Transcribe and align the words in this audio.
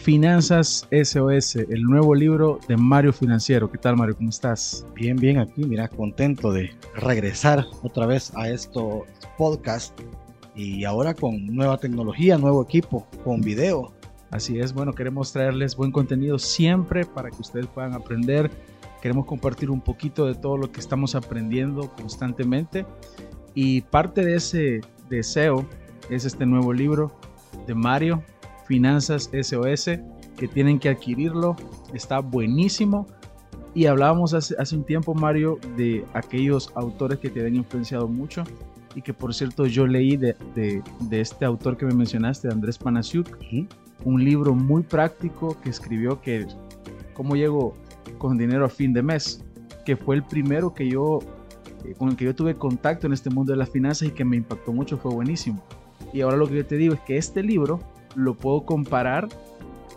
Finanzas 0.00 0.88
SOS, 0.90 1.56
el 1.56 1.82
nuevo 1.82 2.14
libro 2.14 2.58
de 2.66 2.78
Mario 2.78 3.12
Financiero. 3.12 3.70
¿Qué 3.70 3.76
tal, 3.76 3.98
Mario? 3.98 4.16
¿Cómo 4.16 4.30
estás? 4.30 4.86
Bien, 4.94 5.14
bien, 5.14 5.38
aquí, 5.38 5.62
mira, 5.64 5.88
contento 5.88 6.52
de 6.52 6.70
regresar 6.94 7.66
otra 7.82 8.06
vez 8.06 8.32
a 8.34 8.48
esto 8.48 9.04
podcast 9.36 9.92
y 10.54 10.84
ahora 10.84 11.12
con 11.12 11.46
nueva 11.54 11.76
tecnología, 11.76 12.38
nuevo 12.38 12.62
equipo, 12.62 13.06
con 13.24 13.42
video. 13.42 13.92
Así 14.30 14.58
es, 14.58 14.72
bueno, 14.72 14.94
queremos 14.94 15.34
traerles 15.34 15.76
buen 15.76 15.92
contenido 15.92 16.38
siempre 16.38 17.04
para 17.04 17.30
que 17.30 17.42
ustedes 17.42 17.66
puedan 17.66 17.92
aprender. 17.92 18.50
Queremos 19.02 19.26
compartir 19.26 19.70
un 19.70 19.82
poquito 19.82 20.24
de 20.24 20.34
todo 20.34 20.56
lo 20.56 20.72
que 20.72 20.80
estamos 20.80 21.14
aprendiendo 21.14 21.90
constantemente 21.94 22.86
y 23.54 23.82
parte 23.82 24.24
de 24.24 24.36
ese 24.36 24.80
deseo 25.10 25.68
es 26.08 26.24
este 26.24 26.46
nuevo 26.46 26.72
libro 26.72 27.12
de 27.66 27.74
Mario 27.74 28.22
Finanzas 28.70 29.28
SOS, 29.32 29.98
que 30.36 30.46
tienen 30.46 30.78
que 30.78 30.90
adquirirlo. 30.90 31.56
Está 31.92 32.20
buenísimo. 32.20 33.08
Y 33.74 33.86
hablábamos 33.86 34.32
hace, 34.32 34.54
hace, 34.60 34.76
un 34.76 34.84
tiempo, 34.84 35.12
Mario, 35.12 35.58
de 35.76 36.04
aquellos 36.14 36.70
autores 36.76 37.18
que 37.18 37.30
te 37.30 37.44
han 37.44 37.56
influenciado 37.56 38.06
mucho 38.06 38.44
y 38.94 39.02
que, 39.02 39.12
por 39.12 39.34
cierto, 39.34 39.66
yo 39.66 39.88
leí 39.88 40.16
de, 40.16 40.36
de, 40.54 40.84
de 41.00 41.20
este 41.20 41.44
autor 41.44 41.76
que 41.76 41.84
me 41.84 41.94
mencionaste, 41.94 42.46
Andrés 42.46 42.78
Panasiuk, 42.78 43.36
un 44.04 44.24
libro 44.24 44.54
muy 44.54 44.84
práctico 44.84 45.60
que 45.60 45.70
escribió 45.70 46.20
que 46.20 46.46
cómo 47.12 47.34
llego 47.34 47.74
con 48.18 48.38
dinero 48.38 48.64
a 48.64 48.68
fin 48.68 48.92
de 48.92 49.02
mes, 49.02 49.44
que 49.84 49.96
fue 49.96 50.14
el 50.14 50.22
primero 50.22 50.74
que 50.74 50.88
yo, 50.88 51.18
eh, 51.84 51.94
con 51.98 52.10
el 52.10 52.16
que 52.16 52.24
yo 52.24 52.36
tuve 52.36 52.54
contacto 52.54 53.08
en 53.08 53.14
este 53.14 53.30
mundo 53.30 53.50
de 53.50 53.58
las 53.58 53.70
finanzas 53.70 54.06
y 54.06 54.12
que 54.12 54.24
me 54.24 54.36
impactó 54.36 54.72
mucho, 54.72 54.96
fue 54.96 55.12
buenísimo. 55.12 55.60
Y 56.12 56.20
ahora 56.20 56.36
lo 56.36 56.46
que 56.46 56.54
yo 56.54 56.66
te 56.66 56.76
digo 56.76 56.94
es 56.94 57.00
que 57.00 57.16
este 57.16 57.42
libro 57.42 57.80
lo 58.14 58.34
puedo 58.34 58.64
comparar 58.64 59.28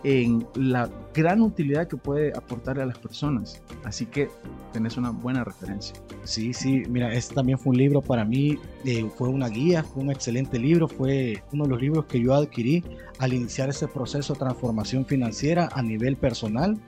en 0.04 0.46
la 0.54 0.90
gran 1.14 1.40
utilidad 1.40 1.88
que 1.88 1.96
puede 1.96 2.32
aportarle 2.36 2.82
a 2.82 2.86
las 2.86 2.98
personas. 2.98 3.62
Así 3.84 4.06
que 4.06 4.28
tenés 4.72 4.96
una 4.96 5.10
buena 5.10 5.44
referencia. 5.44 5.96
Sí, 6.24 6.52
sí, 6.52 6.82
mira, 6.88 7.12
este 7.12 7.34
también 7.34 7.58
fue 7.58 7.70
un 7.70 7.78
libro 7.78 8.02
para 8.02 8.24
mí, 8.24 8.58
eh, 8.84 9.08
fue 9.16 9.28
una 9.28 9.48
guía, 9.48 9.82
fue 9.82 10.02
un 10.02 10.10
excelente 10.10 10.58
libro, 10.58 10.88
fue 10.88 11.42
uno 11.52 11.64
de 11.64 11.70
los 11.70 11.80
libros 11.80 12.04
que 12.04 12.20
yo 12.20 12.34
adquirí 12.34 12.84
al 13.18 13.32
iniciar 13.32 13.70
ese 13.70 13.88
proceso 13.88 14.34
de 14.34 14.40
transformación 14.40 15.06
financiera 15.06 15.70
a 15.72 15.82
nivel 15.82 16.16
personal. 16.16 16.78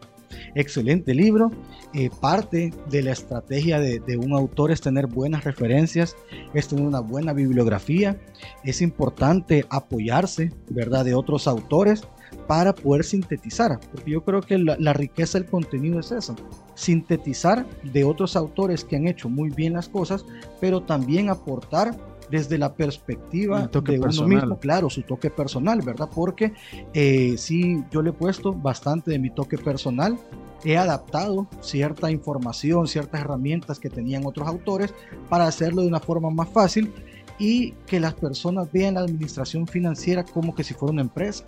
Excelente 0.55 1.15
libro. 1.15 1.51
Eh, 1.95 2.11
parte 2.21 2.73
de 2.91 3.03
la 3.03 3.13
estrategia 3.13 3.81
de, 3.81 4.01
de, 4.01 4.17
un 4.17 4.33
autor 4.33 4.71
es 4.71 4.81
tener 4.81 5.07
buenas 5.07 5.45
referencias, 5.45 6.17
es 6.53 6.69
tener 6.69 6.85
una 6.85 7.01
buena 7.01 7.33
bibliografía. 7.33 8.19
Es 8.65 8.83
importante 8.83 9.65
apoyarse, 9.71 10.53
¿verdad?, 10.71 11.05
de 11.05 11.15
otros 11.15 11.47
autores 11.47 12.03
para 12.47 12.75
poder 12.75 13.05
sintetizar, 13.05 13.79
porque 13.93 14.11
yo 14.11 14.25
creo 14.25 14.41
que 14.41 14.59
la, 14.59 14.77
la, 14.79 14.93
riqueza 14.93 15.39
del 15.39 15.49
contenido 15.49 16.01
es 16.01 16.13
eso, 16.13 16.37
sintetizar 16.75 17.67
de 17.83 18.05
otros 18.05 18.37
autores 18.37 18.85
que 18.85 18.97
han 18.97 19.09
hecho 19.09 19.29
muy 19.29 19.51
bien 19.51 19.75
las 19.75 19.89
cosas, 19.89 20.25
pero 20.61 20.83
también 20.83 21.29
aportar 21.29 21.97
desde 22.31 22.59
la 22.59 22.75
perspectiva 22.75 23.63
de 23.63 23.69
personal. 23.69 24.13
uno 24.19 24.29
mismo, 24.29 24.59
claro, 24.59 24.91
su 24.91 25.03
toque 25.03 25.31
personal, 25.31 25.81
¿verdad? 25.83 26.09
Porque 26.15 26.53
eh, 26.93 27.35
sí, 27.39 27.85
yo 27.91 28.03
le 28.03 28.11
he 28.11 28.13
puesto 28.13 28.53
bastante 28.53 29.11
de 29.11 29.19
mi 29.19 29.31
toque 29.31 29.59
personal, 29.59 30.19
he 30.65 30.77
adaptado 30.77 31.47
cierta 31.61 32.11
información, 32.11 32.89
ciertas 32.89 33.21
herramientas 33.21 33.79
que 33.79 33.91
tenían 33.91 34.27
otros 34.27 34.49
autores 34.49 34.95
para 35.29 35.47
hacerlo 35.47 35.83
de 35.83 35.89
una 35.89 36.01
forma 36.01 36.31
más 36.31 36.49
fácil 36.49 36.93
y 37.39 37.73
que 37.87 38.01
las 38.01 38.15
personas 38.15 38.71
vean 38.73 38.95
la 38.95 39.01
administración 39.01 39.67
financiera 39.67 40.25
como 40.25 40.55
que 40.55 40.65
si 40.65 40.75
fuera 40.75 40.93
una 40.93 41.03
empresa. 41.03 41.45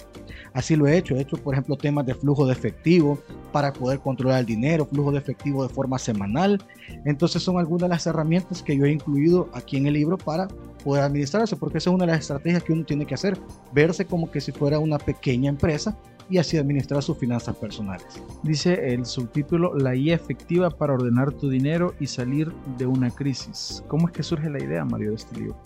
Así 0.53 0.77
lo 0.77 0.87
he 0.87 0.97
hecho. 0.97 1.17
He 1.17 1.21
hecho, 1.21 1.37
por 1.37 1.55
ejemplo, 1.55 1.77
temas 1.77 2.07
de 2.07 2.15
flujo 2.15 2.47
de 2.47 2.53
efectivo 2.53 3.19
para 3.53 3.73
poder 3.73 4.01
controlar 4.01 4.41
el 4.41 4.47
dinero, 4.47 4.87
flujo 4.87 5.13
de 5.13 5.19
efectivo 5.19 5.67
de 5.67 5.73
forma 5.73 5.99
semanal. 5.99 6.63
Entonces 7.05 7.43
son 7.43 7.59
algunas 7.59 7.83
de 7.83 7.89
las 7.89 8.07
herramientas 8.07 8.63
que 8.63 8.77
yo 8.77 8.85
he 8.85 8.93
incluido 8.93 9.49
aquí 9.53 9.77
en 9.77 9.87
el 9.87 9.95
libro 9.95 10.19
para 10.19 10.49
poder 10.85 11.05
administrarse, 11.05 11.57
porque 11.57 11.79
esa 11.79 11.91
es 11.91 11.95
una 11.95 12.07
de 12.07 12.13
las 12.13 12.21
estrategias 12.21 12.63
que 12.63 12.73
uno 12.73 12.85
tiene 12.85 13.05
que 13.05 13.15
hacer, 13.15 13.39
verse 13.73 14.05
como 14.05 14.31
que 14.31 14.41
si 14.41 14.53
fuera 14.53 14.79
una 14.79 14.99
pequeña 14.99 15.49
empresa 15.49 15.97
y 16.31 16.39
así 16.39 16.57
administrar 16.57 17.03
sus 17.03 17.17
finanzas 17.19 17.57
personales. 17.57 18.07
Dice 18.43 18.93
el 18.93 19.07
subtítulo, 19.07 19.75
la 19.75 19.95
guía 19.95 20.15
efectiva 20.15 20.71
para 20.71 20.95
ordenar 20.95 21.33
tu 21.33 21.49
dinero 21.49 21.95
y 22.01 22.07
salir 22.07 22.53
de 22.77 22.87
una 22.87 23.11
crisis. 23.11 23.83
¿Cómo 23.89 24.09
es 24.09 24.13
que 24.13 24.23
surge 24.23 24.51
la 24.51 24.63
idea, 24.63 24.85
Mario, 24.85 25.11
de 25.11 25.17
este 25.17 25.39
libro? 25.39 25.57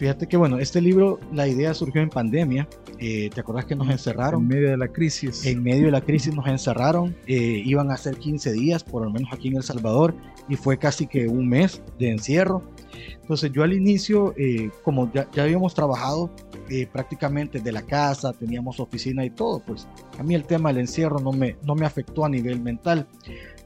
Fíjate 0.00 0.26
que 0.26 0.38
bueno, 0.38 0.58
este 0.58 0.80
libro, 0.80 1.20
la 1.30 1.46
idea 1.46 1.74
surgió 1.74 2.00
en 2.00 2.08
pandemia. 2.08 2.66
Eh, 2.98 3.28
¿Te 3.34 3.42
acuerdas 3.42 3.66
que 3.66 3.76
nos 3.76 3.90
encerraron? 3.90 4.40
En 4.40 4.48
medio 4.48 4.70
de 4.70 4.78
la 4.78 4.88
crisis. 4.88 5.44
En 5.44 5.62
medio 5.62 5.84
de 5.84 5.90
la 5.90 6.00
crisis 6.00 6.34
nos 6.34 6.46
encerraron. 6.46 7.14
Eh, 7.26 7.60
iban 7.66 7.90
a 7.90 7.98
ser 7.98 8.16
15 8.16 8.50
días, 8.52 8.82
por 8.82 9.04
lo 9.04 9.10
menos 9.10 9.30
aquí 9.30 9.48
en 9.48 9.56
El 9.56 9.62
Salvador, 9.62 10.14
y 10.48 10.56
fue 10.56 10.78
casi 10.78 11.06
que 11.06 11.28
un 11.28 11.46
mes 11.46 11.82
de 11.98 12.12
encierro. 12.12 12.62
Entonces 13.20 13.52
yo 13.52 13.62
al 13.62 13.74
inicio, 13.74 14.32
eh, 14.38 14.70
como 14.84 15.12
ya, 15.12 15.30
ya, 15.32 15.42
habíamos 15.42 15.74
trabajado 15.74 16.30
eh, 16.70 16.86
prácticamente 16.90 17.60
de 17.60 17.70
la 17.70 17.82
casa, 17.82 18.32
teníamos 18.32 18.80
oficina 18.80 19.22
y 19.26 19.28
todo, 19.28 19.60
pues 19.60 19.86
a 20.18 20.22
mí 20.22 20.34
el 20.34 20.44
tema 20.44 20.70
del 20.70 20.78
encierro 20.78 21.20
no 21.20 21.32
me, 21.32 21.56
no 21.62 21.74
me 21.74 21.84
afectó 21.84 22.24
a 22.24 22.30
nivel 22.30 22.58
mental. 22.58 23.06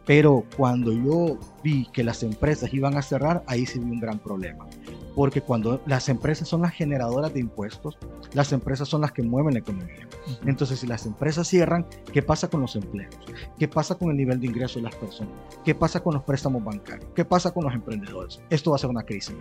Pero 0.05 0.45
cuando 0.57 0.93
yo 0.93 1.39
vi 1.63 1.87
que 1.93 2.03
las 2.03 2.25
empresas 2.25 2.75
iban 2.75 2.97
a 2.97 3.03
cerrar, 3.03 3.45
ahí 3.47 3.67
sí 3.67 3.79
vi 3.79 3.93
un 3.93 4.01
gran 4.01 4.19
problema 4.19 4.67
porque 5.15 5.41
cuando 5.41 5.81
las 5.87 6.09
empresas 6.09 6.49
son 6.49 6.63
las 6.63 6.73
generadoras 6.73 7.33
de 7.33 7.41
impuestos, 7.41 7.97
las 8.33 8.53
empresas 8.53 8.89
son 8.89 9.03
las 9.03 9.13
que 9.13 9.23
mueven 9.23 9.55
la 9.55 9.61
economía. 9.61 10.09
Entonces, 10.45 10.81
si 10.81 10.87
las 10.87 11.07
empresas 11.07 11.47
cierran, 11.47 11.87
¿qué 12.13 12.23
pasa 12.23 12.49
con 12.49 12.61
los 12.61 12.75
empleos? 12.77 13.15
¿Qué 13.59 13.69
pasa 13.69 13.95
con 13.95 14.11
el 14.11 14.17
nivel 14.17 14.41
de 14.41 14.47
ingreso 14.47 14.79
de 14.79 14.85
las 14.85 14.95
personas? 14.97 15.33
¿Qué 15.65 15.75
pasa 15.75 16.01
con 16.01 16.15
los 16.15 16.23
préstamos 16.25 16.65
bancarios? 16.65 17.09
¿Qué 17.15 17.25
pasa 17.25 17.53
con 17.53 17.65
los 17.65 17.75
emprendedores? 17.75 18.41
Esto 18.51 18.71
va 18.71 18.77
a 18.77 18.79
ser 18.79 18.91
una 18.91 19.05
crisis. 19.05 19.37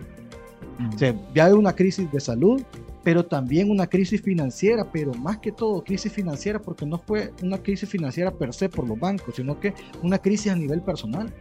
O 0.94 0.98
sea, 0.98 1.14
ya 1.34 1.46
hay 1.46 1.52
una 1.52 1.74
crisis 1.74 2.10
de 2.10 2.20
salud, 2.20 2.62
pero 3.02 3.24
también 3.24 3.70
una 3.70 3.86
crisis 3.86 4.20
financiera, 4.20 4.90
pero 4.90 5.12
más 5.14 5.38
que 5.38 5.52
todo 5.52 5.84
crisis 5.84 6.12
financiera 6.12 6.60
porque 6.60 6.86
no 6.86 6.98
fue 6.98 7.32
una 7.42 7.58
crisis 7.58 7.88
financiera 7.88 8.30
per 8.30 8.52
se 8.52 8.68
por 8.68 8.88
los 8.88 8.98
bancos, 8.98 9.36
sino 9.36 9.60
que 9.60 9.74
una 10.02 10.18
crisis 10.18 10.52
a 10.52 10.56
nivel 10.56 10.80
personal. 10.82 11.32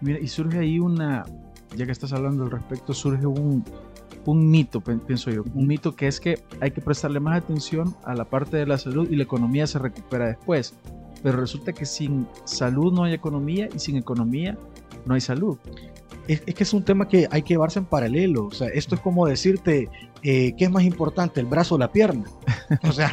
Mira, 0.00 0.18
y 0.18 0.26
surge 0.26 0.58
ahí 0.58 0.80
una, 0.80 1.24
ya 1.76 1.86
que 1.86 1.92
estás 1.92 2.12
hablando 2.12 2.44
al 2.44 2.50
respecto, 2.50 2.94
surge 2.94 3.26
un, 3.26 3.64
un 4.26 4.50
mito, 4.50 4.80
pienso 4.80 5.30
yo, 5.30 5.42
un 5.54 5.66
mito 5.66 5.94
que 5.94 6.06
es 6.06 6.20
que 6.20 6.38
hay 6.60 6.70
que 6.70 6.80
prestarle 6.80 7.20
más 7.20 7.38
atención 7.42 7.94
a 8.04 8.14
la 8.14 8.24
parte 8.24 8.56
de 8.56 8.66
la 8.66 8.78
salud 8.78 9.08
y 9.10 9.16
la 9.16 9.24
economía 9.24 9.66
se 9.66 9.78
recupera 9.78 10.26
después. 10.26 10.74
Pero 11.22 11.38
resulta 11.38 11.72
que 11.72 11.86
sin 11.86 12.26
salud 12.44 12.92
no 12.92 13.04
hay 13.04 13.12
economía 13.12 13.68
y 13.74 13.78
sin 13.78 13.96
economía 13.96 14.58
no 15.06 15.14
hay 15.14 15.20
salud. 15.20 15.56
Es, 16.26 16.42
es 16.46 16.54
que 16.54 16.64
es 16.64 16.72
un 16.72 16.84
tema 16.84 17.08
que 17.08 17.28
hay 17.30 17.42
que 17.42 17.54
llevarse 17.54 17.78
en 17.78 17.84
paralelo. 17.84 18.46
O 18.46 18.50
sea, 18.50 18.68
esto 18.68 18.96
es 18.96 19.00
como 19.00 19.26
decirte, 19.26 19.88
eh, 20.22 20.52
¿qué 20.56 20.64
es 20.64 20.70
más 20.70 20.82
importante, 20.84 21.40
el 21.40 21.46
brazo 21.46 21.76
o 21.76 21.78
la 21.78 21.90
pierna? 21.90 22.24
O 22.88 22.92
sea, 22.92 23.12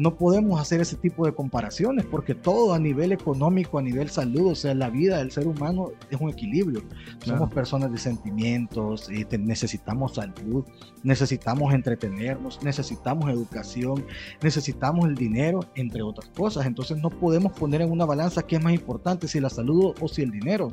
no 0.00 0.16
podemos 0.16 0.58
hacer 0.58 0.80
ese 0.80 0.96
tipo 0.96 1.26
de 1.26 1.34
comparaciones 1.34 2.06
porque 2.06 2.34
todo 2.34 2.72
a 2.72 2.78
nivel 2.78 3.12
económico, 3.12 3.78
a 3.78 3.82
nivel 3.82 4.08
salud, 4.08 4.52
o 4.52 4.54
sea, 4.54 4.74
la 4.74 4.88
vida 4.88 5.18
del 5.18 5.30
ser 5.30 5.46
humano 5.46 5.90
es 6.08 6.18
un 6.18 6.30
equilibrio. 6.30 6.82
Claro. 7.18 7.38
Somos 7.38 7.52
personas 7.52 7.92
de 7.92 7.98
sentimientos, 7.98 9.10
y 9.10 9.26
te, 9.26 9.36
necesitamos 9.36 10.14
salud, 10.14 10.64
necesitamos 11.02 11.74
entretenernos, 11.74 12.62
necesitamos 12.62 13.28
educación, 13.28 14.06
necesitamos 14.40 15.06
el 15.06 15.16
dinero, 15.16 15.60
entre 15.74 16.00
otras 16.00 16.30
cosas. 16.30 16.64
Entonces 16.64 16.96
no 16.96 17.10
podemos 17.10 17.52
poner 17.52 17.82
en 17.82 17.90
una 17.90 18.06
balanza 18.06 18.42
qué 18.42 18.56
es 18.56 18.64
más 18.64 18.72
importante, 18.72 19.28
si 19.28 19.38
la 19.38 19.50
salud 19.50 19.94
o 20.00 20.08
si 20.08 20.22
el 20.22 20.30
dinero. 20.30 20.70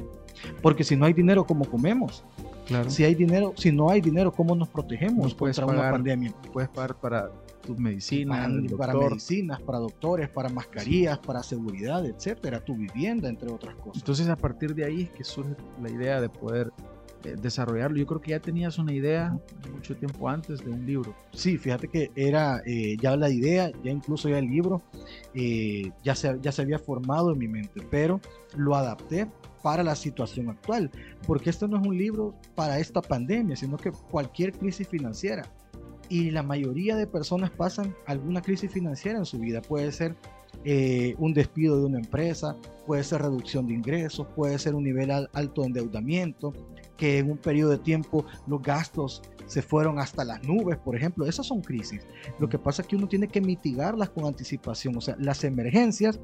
Porque 0.62 0.86
si 0.86 0.96
no 0.96 1.06
hay 1.06 1.12
dinero, 1.12 1.46
¿cómo 1.46 1.66
comemos? 1.66 2.24
Claro. 2.66 2.90
Si 2.90 3.04
hay 3.04 3.14
dinero, 3.14 3.54
si 3.58 3.74
no 3.74 3.90
hay 3.90 4.00
dinero, 4.00 4.32
¿cómo 4.32 4.56
nos 4.56 4.70
protegemos 4.70 5.34
puedes 5.34 5.58
contra 5.58 5.76
pagar, 5.76 5.90
una 5.90 5.92
pandemia? 5.92 6.34
Puedes 6.54 6.70
pagar 6.70 6.96
para 6.96 7.30
tus 7.68 7.78
medicinas, 7.78 8.50
para, 8.78 8.94
para, 8.94 9.10
medicinas, 9.10 9.62
para 9.62 9.80
doctores, 9.80 10.30
para 10.30 10.48
mascarillas, 10.50 11.18
sí. 11.18 11.28
para 11.28 11.44
seguridad, 11.44 12.06
etcétera, 12.06 12.64
tu 12.64 12.76
vivienda, 12.76 13.28
entre 13.28 13.52
otras 13.52 13.76
cosas. 13.76 14.02
Entonces, 14.02 14.30
a 14.30 14.38
partir 14.38 14.74
de 14.74 14.86
ahí 14.86 15.02
es 15.04 15.10
que 15.12 15.24
surge 15.26 15.54
la 15.82 15.90
idea 15.90 16.22
de 16.22 16.30
poder 16.30 16.72
eh, 17.24 17.36
desarrollarlo? 17.42 17.98
Yo 17.98 18.06
creo 18.06 18.22
que 18.22 18.32
ya 18.32 18.40
tenías 18.40 18.78
una 18.78 18.94
idea 18.94 19.38
mucho 19.74 19.96
tiempo 19.98 20.30
antes 20.30 20.64
de 20.64 20.72
un 20.72 20.86
libro. 20.86 21.14
Sí, 21.34 21.58
fíjate 21.58 21.90
que 21.90 22.10
era 22.16 22.62
eh, 22.66 22.96
ya 23.02 23.18
la 23.18 23.30
idea, 23.30 23.70
ya 23.84 23.92
incluso 23.92 24.30
ya 24.30 24.40
el 24.40 24.46
libro, 24.46 24.82
eh, 25.34 25.92
ya, 26.04 26.16
se, 26.16 26.38
ya 26.42 26.52
se 26.52 26.62
había 26.62 26.80
formado 26.80 27.34
en 27.34 27.40
mi 27.40 27.48
mente, 27.50 27.82
pero 27.92 28.22
lo 28.56 28.76
adapté 28.76 29.28
para 29.62 29.84
la 29.84 29.96
situación 29.96 30.50
actual, 30.50 30.90
porque 31.26 31.50
esto 31.50 31.68
no 31.68 31.82
es 31.82 31.86
un 31.86 31.98
libro 31.98 32.34
para 32.56 32.80
esta 32.80 33.02
pandemia, 33.02 33.58
sino 33.58 33.76
que 33.76 33.92
cualquier 33.92 34.54
crisis 34.54 34.88
financiera. 34.88 35.44
Y 36.10 36.32
la 36.32 36.44
mayoría 36.44 36.96
de 36.96 37.08
personas 37.08 37.52
pasan 37.52 37.96
alguna 38.06 38.42
crisis 38.42 38.72
financiera 38.72 39.20
en 39.20 39.26
su 39.26 39.40
vida. 39.40 39.62
Puede 39.62 39.92
ser 39.92 40.16
eh, 40.64 41.16
un 41.18 41.34
despido 41.34 41.80
de 41.80 41.86
una 41.86 42.00
empresa, 42.00 42.56
puede 42.86 43.04
ser 43.04 43.22
reducción 43.22 43.68
de 43.68 43.74
ingresos, 43.74 44.28
puede 44.36 44.58
ser 44.60 44.76
un 44.76 44.84
nivel 44.84 45.12
alto 45.12 45.62
de 45.62 45.68
endeudamiento, 45.68 46.54
que 46.98 47.20
en 47.20 47.32
un 47.32 47.38
periodo 47.38 47.72
de 47.72 47.78
tiempo 47.78 48.26
los 48.48 48.62
gastos 48.62 49.22
se 49.46 49.62
fueron 49.62 49.98
hasta 50.00 50.26
las 50.26 50.44
nubes, 50.44 50.78
por 50.78 50.96
ejemplo. 50.96 51.26
Esas 51.26 51.48
son 51.48 51.62
crisis. 51.62 52.06
Lo 52.40 52.50
que 52.50 52.60
pasa 52.60 52.82
es 52.82 52.88
que 52.88 52.96
uno 52.96 53.08
tiene 53.08 53.28
que 53.28 53.42
mitigarlas 53.42 54.10
con 54.10 54.26
anticipación. 54.26 54.98
O 54.98 55.02
sea, 55.02 55.16
las 55.20 55.44
emergencias, 55.44 56.20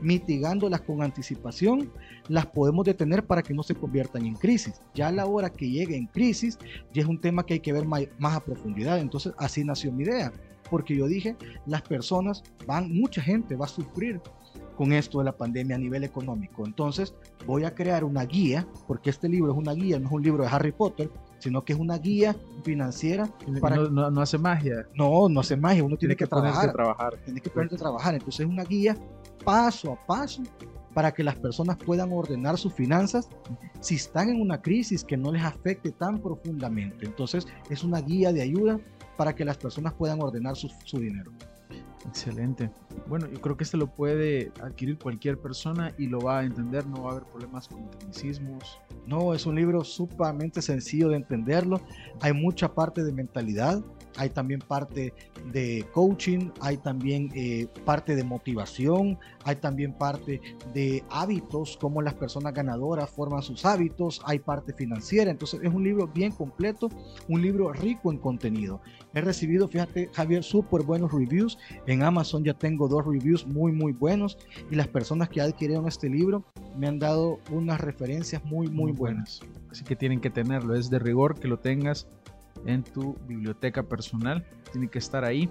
mitigándolas 0.00 0.82
con 0.82 1.02
anticipación, 1.02 1.92
las 2.28 2.46
podemos 2.46 2.84
detener 2.84 3.26
para 3.26 3.42
que 3.42 3.54
no 3.54 3.62
se 3.62 3.74
conviertan 3.74 4.24
en 4.26 4.34
crisis. 4.34 4.80
Ya 4.94 5.08
a 5.08 5.12
la 5.12 5.26
hora 5.26 5.50
que 5.50 5.68
llegue 5.68 5.96
en 5.96 6.06
crisis, 6.06 6.58
ya 6.92 7.02
es 7.02 7.08
un 7.08 7.20
tema 7.20 7.44
que 7.44 7.54
hay 7.54 7.60
que 7.60 7.72
ver 7.72 7.84
más, 7.84 8.06
a 8.20 8.40
profundidad. 8.40 8.98
Entonces, 9.00 9.32
así 9.38 9.64
nació 9.64 9.92
mi 9.92 10.04
idea. 10.04 10.32
Porque 10.70 10.94
yo 10.94 11.06
dije, 11.08 11.34
las 11.66 11.82
personas 11.82 12.44
van, 12.66 12.92
mucha 12.92 13.22
gente 13.22 13.56
va 13.56 13.64
a 13.64 13.68
sufrir 13.68 14.20
con 14.78 14.92
esto 14.92 15.18
de 15.18 15.24
la 15.24 15.36
pandemia 15.36 15.74
a 15.74 15.78
nivel 15.80 16.04
económico. 16.04 16.64
Entonces 16.64 17.12
voy 17.44 17.64
a 17.64 17.74
crear 17.74 18.04
una 18.04 18.24
guía, 18.24 18.64
porque 18.86 19.10
este 19.10 19.28
libro 19.28 19.50
es 19.50 19.58
una 19.58 19.72
guía, 19.74 19.98
no 19.98 20.06
es 20.06 20.12
un 20.12 20.22
libro 20.22 20.44
de 20.44 20.50
Harry 20.50 20.70
Potter, 20.70 21.10
sino 21.40 21.64
que 21.64 21.72
es 21.72 21.78
una 21.80 21.98
guía 21.98 22.36
financiera. 22.62 23.28
Para... 23.60 23.74
No, 23.74 24.08
no, 24.08 24.20
hace 24.20 24.38
magia. 24.38 24.86
No, 24.94 25.28
no 25.28 25.40
hace 25.40 25.56
magia, 25.56 25.82
uno 25.82 25.96
tiene, 25.96 26.14
que, 26.14 26.28
trabajar. 26.28 26.72
trabajar. 26.72 27.18
Tiene 27.24 27.40
que 27.40 27.50
ponerte 27.50 27.74
a 27.74 27.78
trabajar. 27.78 28.14
Entonces 28.14 28.46
es 28.46 28.46
una 28.46 28.62
guía 28.62 28.96
paso 29.44 29.94
a 29.94 30.06
paso 30.06 30.44
para 30.94 31.12
que 31.12 31.24
las 31.24 31.34
personas 31.34 31.76
puedan 31.76 32.12
ordenar 32.12 32.56
sus 32.56 32.72
finanzas 32.72 33.28
si 33.80 33.96
están 33.96 34.28
en 34.28 34.40
una 34.40 34.62
crisis 34.62 35.02
que 35.02 35.16
no 35.16 35.32
les 35.32 35.42
afecte 35.42 35.90
tan 35.90 36.20
profundamente. 36.20 37.04
Entonces 37.04 37.48
es 37.68 37.82
una 37.82 38.00
guía 38.00 38.32
de 38.32 38.42
ayuda 38.42 38.78
para 39.16 39.34
que 39.34 39.44
las 39.44 39.56
personas 39.56 39.92
puedan 39.94 40.22
ordenar 40.22 40.54
su, 40.54 40.70
su 40.84 41.00
dinero. 41.00 41.32
Excelente. 42.06 42.70
Bueno, 43.06 43.26
yo 43.26 43.40
creo 43.40 43.56
que 43.56 43.64
este 43.64 43.76
lo 43.76 43.88
puede 43.88 44.52
adquirir 44.62 44.98
cualquier 44.98 45.38
persona 45.38 45.92
y 45.98 46.06
lo 46.06 46.20
va 46.20 46.40
a 46.40 46.44
entender, 46.44 46.86
no 46.86 47.02
va 47.02 47.10
a 47.10 47.12
haber 47.12 47.24
problemas 47.24 47.68
con 47.68 47.90
tecnicismos. 47.90 48.80
No, 49.06 49.34
es 49.34 49.46
un 49.46 49.56
libro 49.56 49.84
sumamente 49.84 50.62
sencillo 50.62 51.08
de 51.08 51.16
entenderlo. 51.16 51.80
Hay 52.20 52.32
mucha 52.32 52.74
parte 52.74 53.02
de 53.02 53.12
mentalidad, 53.12 53.82
hay 54.18 54.30
también 54.30 54.60
parte 54.60 55.14
de 55.52 55.86
coaching, 55.92 56.50
hay 56.60 56.76
también 56.76 57.30
eh, 57.34 57.68
parte 57.84 58.16
de 58.16 58.24
motivación, 58.24 59.18
hay 59.44 59.56
también 59.56 59.92
parte 59.92 60.40
de 60.74 61.04
hábitos, 61.08 61.78
cómo 61.80 62.02
las 62.02 62.14
personas 62.14 62.52
ganadoras 62.52 63.08
forman 63.08 63.42
sus 63.42 63.64
hábitos, 63.64 64.20
hay 64.24 64.40
parte 64.40 64.72
financiera, 64.72 65.30
entonces 65.30 65.60
es 65.62 65.72
un 65.72 65.84
libro 65.84 66.08
bien 66.08 66.32
completo, 66.32 66.88
un 67.28 67.40
libro 67.40 67.72
rico 67.72 68.10
en 68.12 68.18
contenido. 68.18 68.80
He 69.14 69.20
recibido, 69.20 69.68
fíjate 69.68 70.10
Javier, 70.12 70.42
súper 70.42 70.82
buenos 70.82 71.12
reviews, 71.12 71.56
en 71.86 72.02
Amazon 72.02 72.44
ya 72.44 72.54
tengo 72.54 72.88
dos 72.88 73.06
reviews 73.06 73.46
muy 73.46 73.72
muy 73.72 73.92
buenos 73.92 74.36
y 74.70 74.74
las 74.74 74.88
personas 74.88 75.28
que 75.28 75.40
adquirieron 75.40 75.86
este 75.86 76.08
libro 76.08 76.44
me 76.76 76.88
han 76.88 76.98
dado 76.98 77.38
unas 77.50 77.80
referencias 77.80 78.44
muy 78.44 78.68
muy 78.68 78.92
buenas. 78.92 79.40
Así 79.70 79.84
que 79.84 79.94
tienen 79.94 80.20
que 80.20 80.30
tenerlo, 80.30 80.74
es 80.74 80.90
de 80.90 80.98
rigor 80.98 81.38
que 81.38 81.46
lo 81.46 81.58
tengas 81.58 82.08
en 82.66 82.82
tu 82.82 83.16
biblioteca 83.26 83.82
personal. 83.82 84.44
Tiene 84.72 84.88
que 84.88 84.98
estar 84.98 85.24
ahí. 85.24 85.50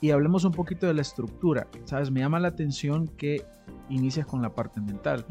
Y 0.00 0.10
hablemos 0.10 0.44
un 0.44 0.52
poquito 0.52 0.86
de 0.86 0.94
la 0.94 1.02
estructura. 1.02 1.66
Sabes, 1.84 2.10
me 2.10 2.20
llama 2.20 2.40
la 2.40 2.48
atención 2.48 3.06
que 3.06 3.44
inicias 3.90 4.26
con 4.26 4.40
la 4.40 4.54
parte 4.54 4.80
mental. 4.80 5.26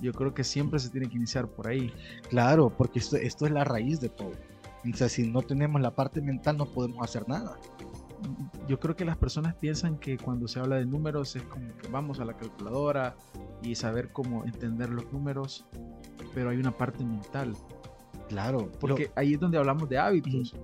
Yo 0.00 0.12
creo 0.12 0.34
que 0.34 0.44
siempre 0.44 0.78
se 0.78 0.90
tiene 0.90 1.08
que 1.08 1.16
iniciar 1.16 1.48
por 1.48 1.66
ahí. 1.66 1.92
Claro, 2.28 2.70
porque 2.70 3.00
esto, 3.00 3.16
esto 3.16 3.46
es 3.46 3.52
la 3.52 3.64
raíz 3.64 4.00
de 4.00 4.08
todo. 4.08 4.32
O 4.92 4.96
sea, 4.96 5.08
si 5.08 5.26
no 5.26 5.42
tenemos 5.42 5.80
la 5.80 5.94
parte 5.94 6.20
mental 6.20 6.56
no 6.56 6.66
podemos 6.66 7.02
hacer 7.02 7.28
nada. 7.28 7.56
Yo 8.68 8.78
creo 8.78 8.96
que 8.96 9.04
las 9.04 9.16
personas 9.16 9.54
piensan 9.54 9.98
que 9.98 10.16
cuando 10.16 10.48
se 10.48 10.60
habla 10.60 10.76
de 10.76 10.86
números 10.86 11.36
es 11.36 11.42
como 11.42 11.76
que 11.76 11.88
vamos 11.88 12.20
a 12.20 12.24
la 12.24 12.36
calculadora 12.36 13.16
y 13.62 13.74
saber 13.74 14.10
cómo 14.12 14.44
entender 14.44 14.90
los 14.90 15.12
números, 15.12 15.66
pero 16.34 16.50
hay 16.50 16.56
una 16.56 16.72
parte 16.72 17.04
mental 17.04 17.54
Claro. 18.28 18.70
Porque 18.80 19.10
ahí 19.14 19.34
es 19.34 19.40
donde 19.40 19.58
hablamos 19.58 19.88
de 19.88 19.98
hábitos. 19.98 20.54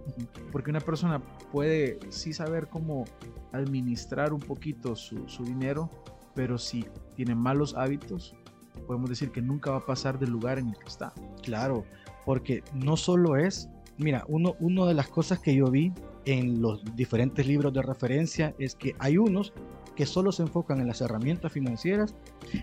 Porque 0.50 0.70
una 0.70 0.80
persona 0.80 1.20
puede 1.50 1.98
sí 2.10 2.32
saber 2.32 2.68
cómo 2.68 3.04
administrar 3.52 4.32
un 4.32 4.40
poquito 4.40 4.96
su, 4.96 5.28
su, 5.28 5.44
dinero, 5.44 5.90
pero 6.34 6.58
si 6.58 6.84
tiene 7.14 7.34
malos 7.34 7.74
hábitos, 7.76 8.34
podemos 8.86 9.10
decir 9.10 9.30
que 9.30 9.42
nunca 9.42 9.70
va 9.70 9.78
a 9.78 9.86
pasar 9.86 10.18
del 10.18 10.30
lugar 10.30 10.58
en 10.58 10.68
el 10.68 10.76
que 10.76 10.88
está. 10.88 11.12
Claro, 11.42 11.84
porque 12.24 12.62
no 12.74 12.96
solo 12.96 13.36
es, 13.36 13.68
mira, 13.98 14.24
uno, 14.28 14.56
una 14.60 14.86
de 14.86 14.94
las 14.94 15.08
cosas 15.08 15.38
que 15.38 15.54
yo 15.54 15.66
vi 15.66 15.92
en 16.24 16.62
los 16.62 16.82
diferentes 16.96 17.46
libros 17.46 17.72
de 17.72 17.82
referencia 17.82 18.54
es 18.58 18.74
que 18.74 18.94
hay 18.98 19.18
unos 19.18 19.52
que 19.96 20.06
solo 20.06 20.32
se 20.32 20.42
enfocan 20.42 20.80
en 20.80 20.86
las 20.86 21.00
herramientas 21.00 21.52
financieras 21.52 22.14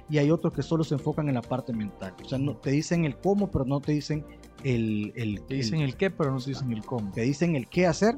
y 0.10 0.18
hay 0.18 0.31
otros 0.31 0.54
que 0.54 0.63
solo 0.63 0.84
se 0.84 0.95
enfocan 0.95 1.28
en 1.28 1.36
la 1.36 1.42
parte 1.42 1.74
mental. 1.74 2.16
O 2.24 2.28
sea, 2.28 2.40
no, 2.40 2.56
te 2.56 2.72
dicen 2.72 3.06
el 3.06 3.18
cómo, 3.18 3.52
pero 3.52 3.66
no 3.66 3.80
te 3.80 3.92
dicen 3.92 4.25
el... 4.63 5.13
el 5.15 5.41
te 5.44 5.56
dicen 5.56 5.81
el, 5.81 5.95
qué, 5.95 6.09
pero 6.09 6.31
no 6.31 6.39
te 6.39 6.50
dicen 6.50 6.71
el 6.71 6.83
cómo. 6.83 7.11
Te 7.11 7.21
dicen 7.21 7.56
el 7.56 7.67
qué 7.67 7.88
hacer, 7.88 8.15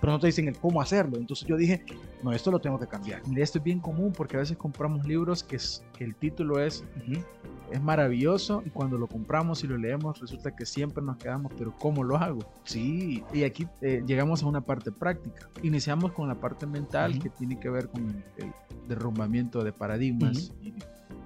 pero 0.00 0.12
no 0.12 0.18
te 0.18 0.26
dicen 0.28 0.48
el 0.48 0.56
cómo 0.56 0.80
hacerlo. 0.80 1.18
Entonces 1.18 1.46
yo 1.46 1.56
dije, 1.56 1.84
no, 2.22 2.32
esto 2.32 2.50
lo 2.50 2.60
tengo 2.60 2.78
que 2.78 2.86
cambiar. 2.86 3.22
Y 3.30 3.40
esto 3.40 3.58
es 3.58 3.64
bien 3.64 3.80
común 3.80 4.12
porque 4.12 4.36
a 4.36 4.40
veces 4.40 4.56
compramos 4.56 5.06
libros 5.06 5.42
que, 5.42 5.56
es, 5.56 5.84
que 5.96 6.04
el 6.04 6.14
título 6.14 6.58
es, 6.58 6.84
es 7.70 7.82
maravilloso 7.82 8.62
y 8.64 8.70
cuando 8.70 8.96
lo 8.96 9.06
compramos 9.06 9.62
y 9.62 9.66
lo 9.66 9.76
leemos 9.76 10.18
resulta 10.20 10.56
que 10.56 10.64
siempre 10.64 11.02
nos 11.02 11.18
quedamos, 11.18 11.52
pero 11.56 11.74
¿cómo 11.78 12.02
lo 12.02 12.16
hago? 12.16 12.40
Sí. 12.64 13.22
Y 13.32 13.44
aquí 13.44 13.66
eh, 13.82 14.02
llegamos 14.06 14.42
a 14.42 14.46
una 14.46 14.62
parte 14.62 14.90
práctica. 14.90 15.48
Iniciamos 15.62 16.12
con 16.12 16.28
la 16.28 16.40
parte 16.40 16.66
mental 16.66 17.18
que 17.18 17.28
tiene 17.28 17.60
que 17.60 17.68
ver 17.68 17.88
con 17.88 18.24
el, 18.38 18.52
derrumbamiento 18.88 19.62
de 19.62 19.72
paradigmas 19.72 20.52
y, 20.60 20.74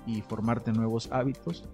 y 0.06 0.20
formarte 0.22 0.70
nuevos 0.72 1.08
hábitos. 1.10 1.66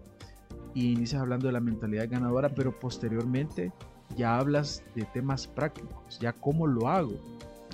Y 0.74 0.92
inicias 0.92 1.20
hablando 1.20 1.46
de 1.46 1.52
la 1.52 1.60
mentalidad 1.60 2.08
ganadora, 2.08 2.48
pero 2.48 2.78
posteriormente 2.78 3.72
ya 4.16 4.38
hablas 4.38 4.84
de 4.94 5.04
temas 5.06 5.46
prácticos, 5.46 6.18
ya 6.20 6.32
cómo 6.32 6.66
lo 6.66 6.88
hago. 6.88 7.14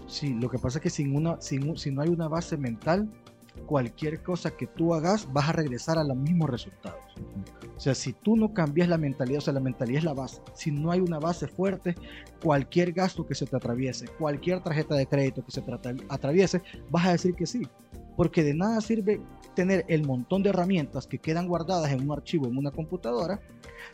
Sí, 0.06 0.34
lo 0.34 0.48
que 0.48 0.58
pasa 0.58 0.78
es 0.78 0.82
que 0.82 0.90
sin 0.90 1.16
una, 1.16 1.40
sin, 1.40 1.76
si 1.76 1.90
no 1.90 2.02
hay 2.02 2.08
una 2.08 2.28
base 2.28 2.56
mental, 2.56 3.08
cualquier 3.66 4.22
cosa 4.22 4.50
que 4.50 4.66
tú 4.66 4.94
hagas 4.94 5.32
vas 5.32 5.48
a 5.48 5.52
regresar 5.52 5.98
a 5.98 6.04
los 6.04 6.16
mismos 6.16 6.50
resultados. 6.50 7.00
O 7.76 7.80
sea, 7.80 7.94
si 7.94 8.12
tú 8.12 8.36
no 8.36 8.52
cambias 8.52 8.88
la 8.88 8.98
mentalidad, 8.98 9.38
o 9.38 9.42
sea, 9.42 9.52
la 9.52 9.60
mentalidad 9.60 9.98
es 9.98 10.04
la 10.04 10.14
base. 10.14 10.40
Si 10.54 10.70
no 10.70 10.90
hay 10.90 11.00
una 11.00 11.18
base 11.18 11.46
fuerte, 11.46 11.94
cualquier 12.42 12.92
gasto 12.92 13.26
que 13.26 13.34
se 13.34 13.46
te 13.46 13.56
atraviese, 13.56 14.06
cualquier 14.18 14.62
tarjeta 14.62 14.94
de 14.94 15.06
crédito 15.06 15.44
que 15.44 15.50
se 15.52 15.62
te 15.62 15.72
atraviese, 16.08 16.62
vas 16.90 17.06
a 17.06 17.12
decir 17.12 17.34
que 17.34 17.46
sí. 17.46 17.66
Porque 18.16 18.42
de 18.42 18.54
nada 18.54 18.80
sirve 18.80 19.20
tener 19.54 19.84
el 19.88 20.06
montón 20.06 20.42
de 20.42 20.50
herramientas 20.50 21.06
que 21.06 21.18
quedan 21.18 21.48
guardadas 21.48 21.90
en 21.90 22.02
un 22.02 22.12
archivo 22.12 22.46
en 22.46 22.56
una 22.56 22.70
computadora 22.70 23.40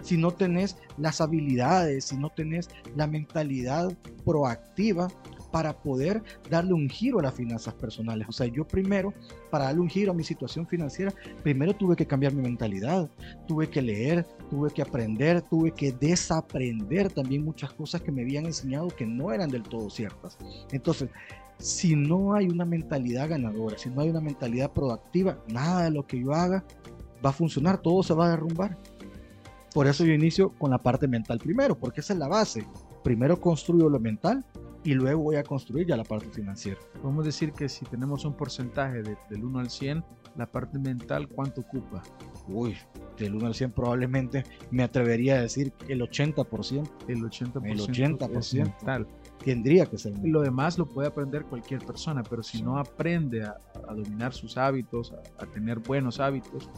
si 0.00 0.16
no 0.16 0.32
tenés 0.32 0.76
las 0.98 1.20
habilidades, 1.20 2.06
si 2.06 2.16
no 2.16 2.30
tenés 2.30 2.68
la 2.96 3.06
mentalidad 3.06 3.92
proactiva 4.24 5.08
para 5.52 5.74
poder 5.74 6.22
darle 6.50 6.72
un 6.72 6.88
giro 6.88 7.20
a 7.20 7.22
las 7.22 7.34
finanzas 7.34 7.74
personales. 7.74 8.26
O 8.26 8.32
sea, 8.32 8.46
yo 8.46 8.66
primero, 8.66 9.12
para 9.50 9.66
darle 9.66 9.82
un 9.82 9.88
giro 9.88 10.10
a 10.10 10.14
mi 10.14 10.24
situación 10.24 10.66
financiera, 10.66 11.12
primero 11.42 11.74
tuve 11.74 11.94
que 11.94 12.06
cambiar 12.06 12.32
mi 12.32 12.42
mentalidad, 12.42 13.10
tuve 13.46 13.68
que 13.68 13.82
leer, 13.82 14.26
tuve 14.50 14.70
que 14.70 14.80
aprender, 14.80 15.42
tuve 15.42 15.72
que 15.72 15.92
desaprender 15.92 17.12
también 17.12 17.44
muchas 17.44 17.70
cosas 17.74 18.00
que 18.00 18.10
me 18.10 18.22
habían 18.22 18.46
enseñado 18.46 18.88
que 18.88 19.04
no 19.04 19.30
eran 19.30 19.50
del 19.50 19.62
todo 19.62 19.90
ciertas. 19.90 20.38
Entonces, 20.72 21.10
si 21.62 21.94
no 21.94 22.34
hay 22.34 22.48
una 22.48 22.64
mentalidad 22.64 23.28
ganadora, 23.28 23.78
si 23.78 23.88
no 23.88 24.00
hay 24.00 24.10
una 24.10 24.20
mentalidad 24.20 24.72
proactiva, 24.72 25.38
nada 25.46 25.84
de 25.84 25.92
lo 25.92 26.04
que 26.04 26.18
yo 26.20 26.32
haga 26.32 26.64
va 27.24 27.30
a 27.30 27.32
funcionar, 27.32 27.80
todo 27.80 28.02
se 28.02 28.14
va 28.14 28.26
a 28.26 28.30
derrumbar. 28.30 28.76
Por 29.72 29.86
eso 29.86 30.04
yo 30.04 30.12
inicio 30.12 30.50
con 30.58 30.72
la 30.72 30.78
parte 30.78 31.06
mental 31.06 31.38
primero, 31.38 31.78
porque 31.78 32.00
esa 32.00 32.14
es 32.14 32.18
la 32.18 32.26
base. 32.26 32.66
Primero 33.04 33.40
construyo 33.40 33.88
lo 33.88 34.00
mental 34.00 34.44
y 34.82 34.94
luego 34.94 35.22
voy 35.22 35.36
a 35.36 35.44
construir 35.44 35.86
ya 35.86 35.96
la 35.96 36.02
parte 36.02 36.28
financiera. 36.30 36.80
Podemos 37.00 37.24
decir 37.24 37.52
que 37.52 37.68
si 37.68 37.84
tenemos 37.84 38.24
un 38.24 38.34
porcentaje 38.34 39.02
del 39.30 39.44
1 39.44 39.58
al 39.60 39.70
100, 39.70 40.04
la 40.36 40.50
parte 40.50 40.80
mental, 40.80 41.28
¿cuánto 41.28 41.60
ocupa? 41.60 42.02
Uy, 42.48 42.76
del 43.16 43.36
1 43.36 43.46
al 43.46 43.54
100 43.54 43.70
probablemente 43.70 44.42
me 44.72 44.82
atrevería 44.82 45.36
a 45.36 45.42
decir 45.42 45.72
el 45.88 46.00
80%. 46.00 46.90
El 47.06 47.22
80%, 47.22 47.62
el 47.64 47.78
80% 47.78 48.38
es 48.38 48.54
mental 48.54 49.06
tendría 49.44 49.86
que 49.86 49.98
ser. 49.98 50.14
Lo 50.22 50.40
demás 50.40 50.78
lo 50.78 50.86
puede 50.86 51.08
aprender 51.08 51.44
cualquier 51.44 51.84
persona, 51.84 52.22
pero 52.22 52.42
si 52.42 52.62
no 52.62 52.78
aprende 52.78 53.44
a, 53.44 53.56
dominar 53.94 54.32
sus 54.32 54.56
hábitos, 54.56 55.12
a, 55.38 55.46
tener 55.46 55.78
buenos 55.80 56.20
hábitos, 56.20 56.70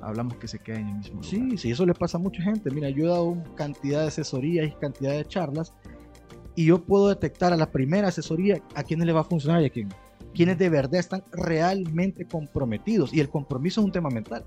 hablamos 0.00 0.36
que 0.36 0.48
se 0.48 0.58
queda 0.58 0.80
en 0.80 0.88
el 0.88 0.94
mismo 0.96 1.14
lugar. 1.22 1.30
Sí, 1.30 1.58
sí, 1.58 1.70
eso 1.70 1.86
le 1.86 1.94
pasa 1.94 2.18
a 2.18 2.20
mucha 2.20 2.42
gente. 2.42 2.70
Mira, 2.70 2.90
yo 2.90 3.04
he 3.04 3.08
dado 3.08 3.36
cantidad 3.54 4.02
de 4.02 4.08
asesorías 4.08 4.68
y 4.68 4.72
cantidad 4.72 5.12
de 5.12 5.24
charlas 5.24 5.72
y 6.54 6.66
yo 6.66 6.84
puedo 6.84 7.08
detectar 7.08 7.52
a 7.52 7.56
la 7.56 7.70
primera 7.70 8.08
asesoría 8.08 8.62
a 8.74 8.82
quiénes 8.82 9.06
le 9.06 9.12
va 9.12 9.20
a 9.20 9.24
funcionar 9.24 9.62
y 9.62 9.66
a 9.66 9.70
quién. 9.70 9.88
Quienes 10.34 10.58
de 10.58 10.68
verdad 10.68 11.00
están 11.00 11.22
realmente 11.32 12.26
comprometidos. 12.26 13.12
Y 13.12 13.20
el 13.20 13.28
compromiso 13.28 13.80
es 13.80 13.84
un 13.84 13.92
tema 13.92 14.08
mental. 14.08 14.44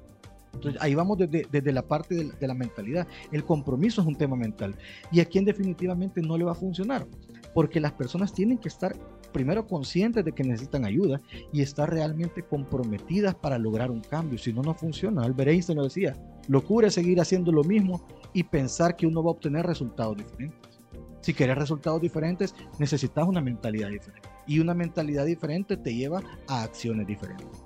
Entonces 0.56 0.82
ahí 0.82 0.96
vamos 0.96 1.18
desde, 1.18 1.46
desde 1.52 1.72
la 1.72 1.84
parte 1.84 2.16
de, 2.16 2.48
la 2.48 2.54
mentalidad. 2.54 3.08
El 3.32 3.44
compromiso 3.44 4.02
es 4.02 4.08
un 4.08 4.16
tema 4.16 4.36
mental. 4.36 4.76
Y 5.12 5.20
a 5.20 5.26
quien 5.26 5.46
definitivamente 5.46 6.22
no 6.22 6.38
le 6.38 6.46
va 6.46 6.54
a 6.54 6.56
funcionar. 6.56 7.08
Porque 7.54 7.80
las 7.80 7.94
personas 7.94 8.34
tienen 8.34 8.58
que 8.58 8.68
estar 8.68 8.96
primero 9.32 9.68
conscientes 9.68 10.24
de 10.24 10.32
que 10.32 10.44
necesitan 10.44 10.86
ayuda 10.86 11.22
y 11.52 11.62
estar 11.62 11.90
realmente 11.90 12.44
comprometidas 12.44 13.36
para 13.36 13.58
lograr 13.58 13.92
un 13.92 14.02
cambio. 14.02 14.38
Si 14.38 14.54
no, 14.54 14.62
no 14.62 14.74
funciona. 14.74 15.24
Albert 15.24 15.50
Einstein 15.50 15.78
lo 15.78 15.84
decía. 15.84 16.14
Locura 16.48 16.88
es 16.88 16.94
seguir 16.94 17.20
haciendo 17.20 17.52
lo 17.52 17.64
mismo 17.64 18.06
y 18.34 18.44
pensar 18.44 18.96
que 18.96 19.08
uno 19.08 19.24
va 19.24 19.30
a 19.30 19.34
obtener 19.34 19.66
resultados 19.66 20.18
diferentes. 20.18 20.80
Si 21.22 21.34
quieres 21.34 21.58
resultados 21.58 22.00
diferentes, 22.02 22.54
necesitas 22.78 23.28
una 23.28 23.42
mentalidad 23.42 23.90
diferente. 23.90 24.30
Y 24.46 24.60
una 24.60 24.76
mentalidad 24.76 25.26
diferente 25.26 25.76
te 25.76 25.96
lleva 25.96 26.22
a 26.48 26.62
acciones 26.62 27.08
diferentes. 27.08 27.65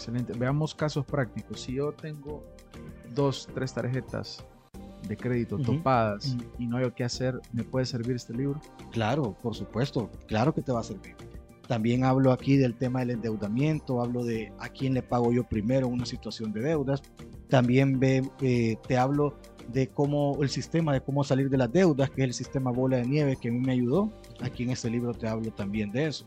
Excelente. 0.00 0.32
Veamos 0.32 0.74
casos 0.74 1.04
prácticos. 1.04 1.60
Si 1.60 1.74
yo 1.74 1.92
tengo 1.92 2.42
dos, 3.14 3.46
tres 3.54 3.74
tarjetas 3.74 4.42
de 5.06 5.14
crédito 5.14 5.56
uh 5.56 5.58
-huh. 5.58 5.66
topadas 5.66 6.32
uh 6.32 6.38
-huh. 6.38 6.46
y 6.58 6.66
no 6.66 6.78
hay 6.78 6.90
qué 6.92 7.04
hacer, 7.04 7.38
¿me 7.52 7.64
puede 7.64 7.84
servir 7.84 8.16
este 8.16 8.32
libro? 8.32 8.58
Claro, 8.92 9.36
por 9.42 9.54
supuesto. 9.54 10.10
Claro 10.26 10.54
que 10.54 10.62
te 10.62 10.72
va 10.72 10.80
a 10.80 10.84
servir. 10.84 11.16
También 11.68 12.04
hablo 12.04 12.32
aquí 12.32 12.56
del 12.56 12.76
tema 12.76 13.00
del 13.00 13.10
endeudamiento, 13.10 14.00
hablo 14.00 14.24
de 14.24 14.50
a 14.58 14.70
quién 14.70 14.94
le 14.94 15.02
pago 15.02 15.32
yo 15.32 15.44
primero 15.44 15.86
una 15.86 16.06
situación 16.06 16.50
de 16.50 16.62
deudas. 16.62 17.02
También 17.50 18.00
ve, 18.00 18.22
eh, 18.40 18.78
te 18.88 18.96
hablo 18.96 19.34
de 19.70 19.88
cómo 19.88 20.38
el 20.40 20.48
sistema, 20.48 20.94
de 20.94 21.02
cómo 21.02 21.24
salir 21.24 21.50
de 21.50 21.58
las 21.58 21.70
deudas, 21.70 22.08
que 22.08 22.22
es 22.22 22.28
el 22.28 22.34
sistema 22.34 22.70
bola 22.70 22.96
de 22.96 23.06
nieve 23.06 23.36
que 23.36 23.48
a 23.50 23.52
mí 23.52 23.60
me 23.60 23.72
ayudó. 23.72 24.10
Aquí 24.40 24.62
en 24.62 24.70
este 24.70 24.88
libro 24.88 25.12
te 25.12 25.28
hablo 25.28 25.50
también 25.52 25.92
de 25.92 26.06
eso. 26.06 26.24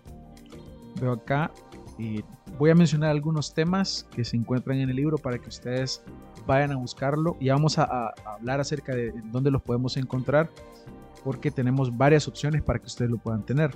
Veo 1.01 1.13
acá 1.13 1.51
y 1.97 2.23
voy 2.57 2.69
a 2.69 2.75
mencionar 2.75 3.09
algunos 3.09 3.53
temas 3.53 4.07
que 4.15 4.23
se 4.23 4.37
encuentran 4.37 4.79
en 4.79 4.89
el 4.89 4.95
libro 4.95 5.17
para 5.17 5.37
que 5.37 5.49
ustedes 5.49 6.03
vayan 6.45 6.71
a 6.71 6.75
buscarlo 6.75 7.37
y 7.39 7.49
vamos 7.49 7.77
a, 7.77 7.83
a, 7.83 8.13
hablar 8.35 8.59
acerca 8.59 8.95
de 8.95 9.13
dónde 9.31 9.51
los 9.51 9.61
podemos 9.61 9.97
encontrar 9.97 10.49
porque 11.23 11.51
tenemos 11.51 11.95
varias 11.95 12.27
opciones 12.27 12.61
para 12.61 12.79
que 12.79 12.85
ustedes 12.85 13.09
lo 13.09 13.17
puedan 13.17 13.45
tener. 13.45 13.71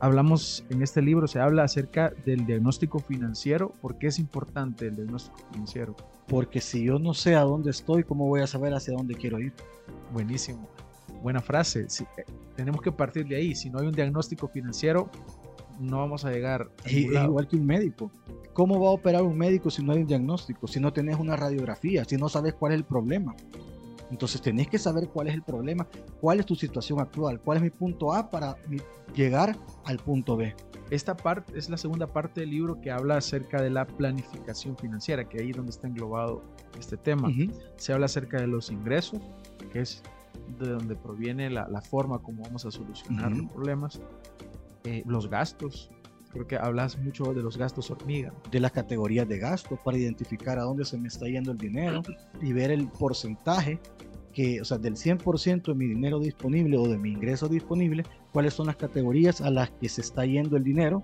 Hablamos 0.00 0.64
en 0.70 0.82
este 0.82 1.02
libro, 1.02 1.26
se 1.26 1.40
habla 1.40 1.64
acerca 1.64 2.12
del 2.24 2.46
diagnóstico 2.46 3.00
financiero. 3.00 3.72
¿Por 3.80 3.98
qué 3.98 4.08
es 4.08 4.20
importante 4.20 4.86
el 4.86 4.96
diagnóstico 4.96 5.38
financiero? 5.50 5.96
Porque 6.28 6.60
si 6.60 6.84
yo 6.84 7.00
no 7.00 7.14
sé 7.14 7.34
a 7.34 7.40
dónde 7.40 7.70
estoy, 7.70 8.04
¿cómo 8.04 8.26
voy 8.26 8.40
a 8.40 8.46
saber 8.46 8.74
hacia 8.74 8.94
dónde 8.94 9.14
quiero 9.14 9.40
ir? 9.40 9.52
Buenísimo. 10.12 10.68
Buena 11.20 11.40
frase. 11.40 11.80
Eh, 11.80 12.24
tenemos 12.54 12.80
que 12.80 12.92
partir 12.92 13.26
de 13.26 13.36
ahí. 13.36 13.54
Si 13.56 13.70
no 13.70 13.80
hay 13.80 13.88
un 13.88 13.92
diagnóstico 13.92 14.46
financiero, 14.46 15.10
no 15.78 15.98
vamos 15.98 16.24
a 16.24 16.30
llegar. 16.30 16.70
A 16.84 16.88
es 16.88 16.94
igual 16.94 17.48
que 17.48 17.56
un 17.56 17.66
médico. 17.66 18.10
¿Cómo 18.52 18.80
va 18.80 18.88
a 18.88 18.92
operar 18.92 19.22
un 19.22 19.36
médico 19.36 19.70
si 19.70 19.82
no 19.82 19.92
hay 19.92 20.00
un 20.00 20.06
diagnóstico? 20.06 20.66
Si 20.66 20.80
no 20.80 20.92
tenés 20.92 21.16
una 21.18 21.36
radiografía, 21.36 22.04
si 22.04 22.16
no 22.16 22.28
sabes 22.28 22.54
cuál 22.54 22.72
es 22.72 22.78
el 22.78 22.84
problema. 22.84 23.34
Entonces 24.10 24.40
tenés 24.40 24.68
que 24.68 24.78
saber 24.78 25.08
cuál 25.08 25.28
es 25.28 25.34
el 25.34 25.42
problema, 25.42 25.86
cuál 26.20 26.40
es 26.40 26.46
tu 26.46 26.54
situación 26.54 26.98
actual, 26.98 27.40
cuál 27.40 27.58
es 27.58 27.62
mi 27.62 27.70
punto 27.70 28.14
A 28.14 28.30
para 28.30 28.56
llegar 29.14 29.56
al 29.84 29.98
punto 29.98 30.36
B. 30.36 30.54
Esta 30.90 31.14
parte 31.14 31.58
es 31.58 31.68
la 31.68 31.76
segunda 31.76 32.06
parte 32.06 32.40
del 32.40 32.50
libro 32.50 32.80
que 32.80 32.90
habla 32.90 33.18
acerca 33.18 33.60
de 33.60 33.68
la 33.68 33.86
planificación 33.86 34.76
financiera, 34.78 35.28
que 35.28 35.40
ahí 35.40 35.50
es 35.50 35.56
donde 35.56 35.70
está 35.70 35.86
englobado 35.86 36.42
este 36.78 36.96
tema. 36.96 37.28
Uh 37.28 37.32
-huh. 37.32 37.52
Se 37.76 37.92
habla 37.92 38.06
acerca 38.06 38.40
de 38.40 38.46
los 38.46 38.70
ingresos, 38.70 39.20
que 39.70 39.80
es 39.80 40.02
de 40.58 40.70
donde 40.70 40.96
proviene 40.96 41.50
la, 41.50 41.68
la 41.68 41.82
forma 41.82 42.20
como 42.20 42.42
vamos 42.42 42.64
a 42.64 42.70
solucionar 42.70 43.32
uh 43.32 43.36
-huh. 43.36 43.42
los 43.42 43.52
problemas. 43.52 44.00
Eh, 44.88 45.02
los 45.04 45.28
gastos, 45.28 45.90
creo 46.32 46.46
que 46.46 46.56
hablas 46.56 46.96
mucho 46.96 47.34
de 47.34 47.42
los 47.42 47.58
gastos 47.58 47.90
hormiga. 47.90 48.32
De 48.50 48.58
las 48.58 48.72
categorías 48.72 49.28
de 49.28 49.38
gastos 49.38 49.78
para 49.84 49.98
identificar 49.98 50.58
a 50.58 50.62
dónde 50.62 50.86
se 50.86 50.96
me 50.96 51.08
está 51.08 51.26
yendo 51.26 51.52
el 51.52 51.58
dinero 51.58 52.00
y 52.40 52.54
ver 52.54 52.70
el 52.70 52.88
porcentaje 52.88 53.78
que, 54.38 54.60
o 54.60 54.64
sea, 54.64 54.78
del 54.78 54.94
100% 54.94 55.64
de 55.64 55.74
mi 55.74 55.88
dinero 55.88 56.20
disponible 56.20 56.78
o 56.78 56.86
de 56.86 56.96
mi 56.96 57.10
ingreso 57.10 57.48
disponible, 57.48 58.04
cuáles 58.32 58.54
son 58.54 58.68
las 58.68 58.76
categorías 58.76 59.40
a 59.40 59.50
las 59.50 59.68
que 59.70 59.88
se 59.88 60.00
está 60.00 60.24
yendo 60.24 60.56
el 60.56 60.62
dinero, 60.62 61.02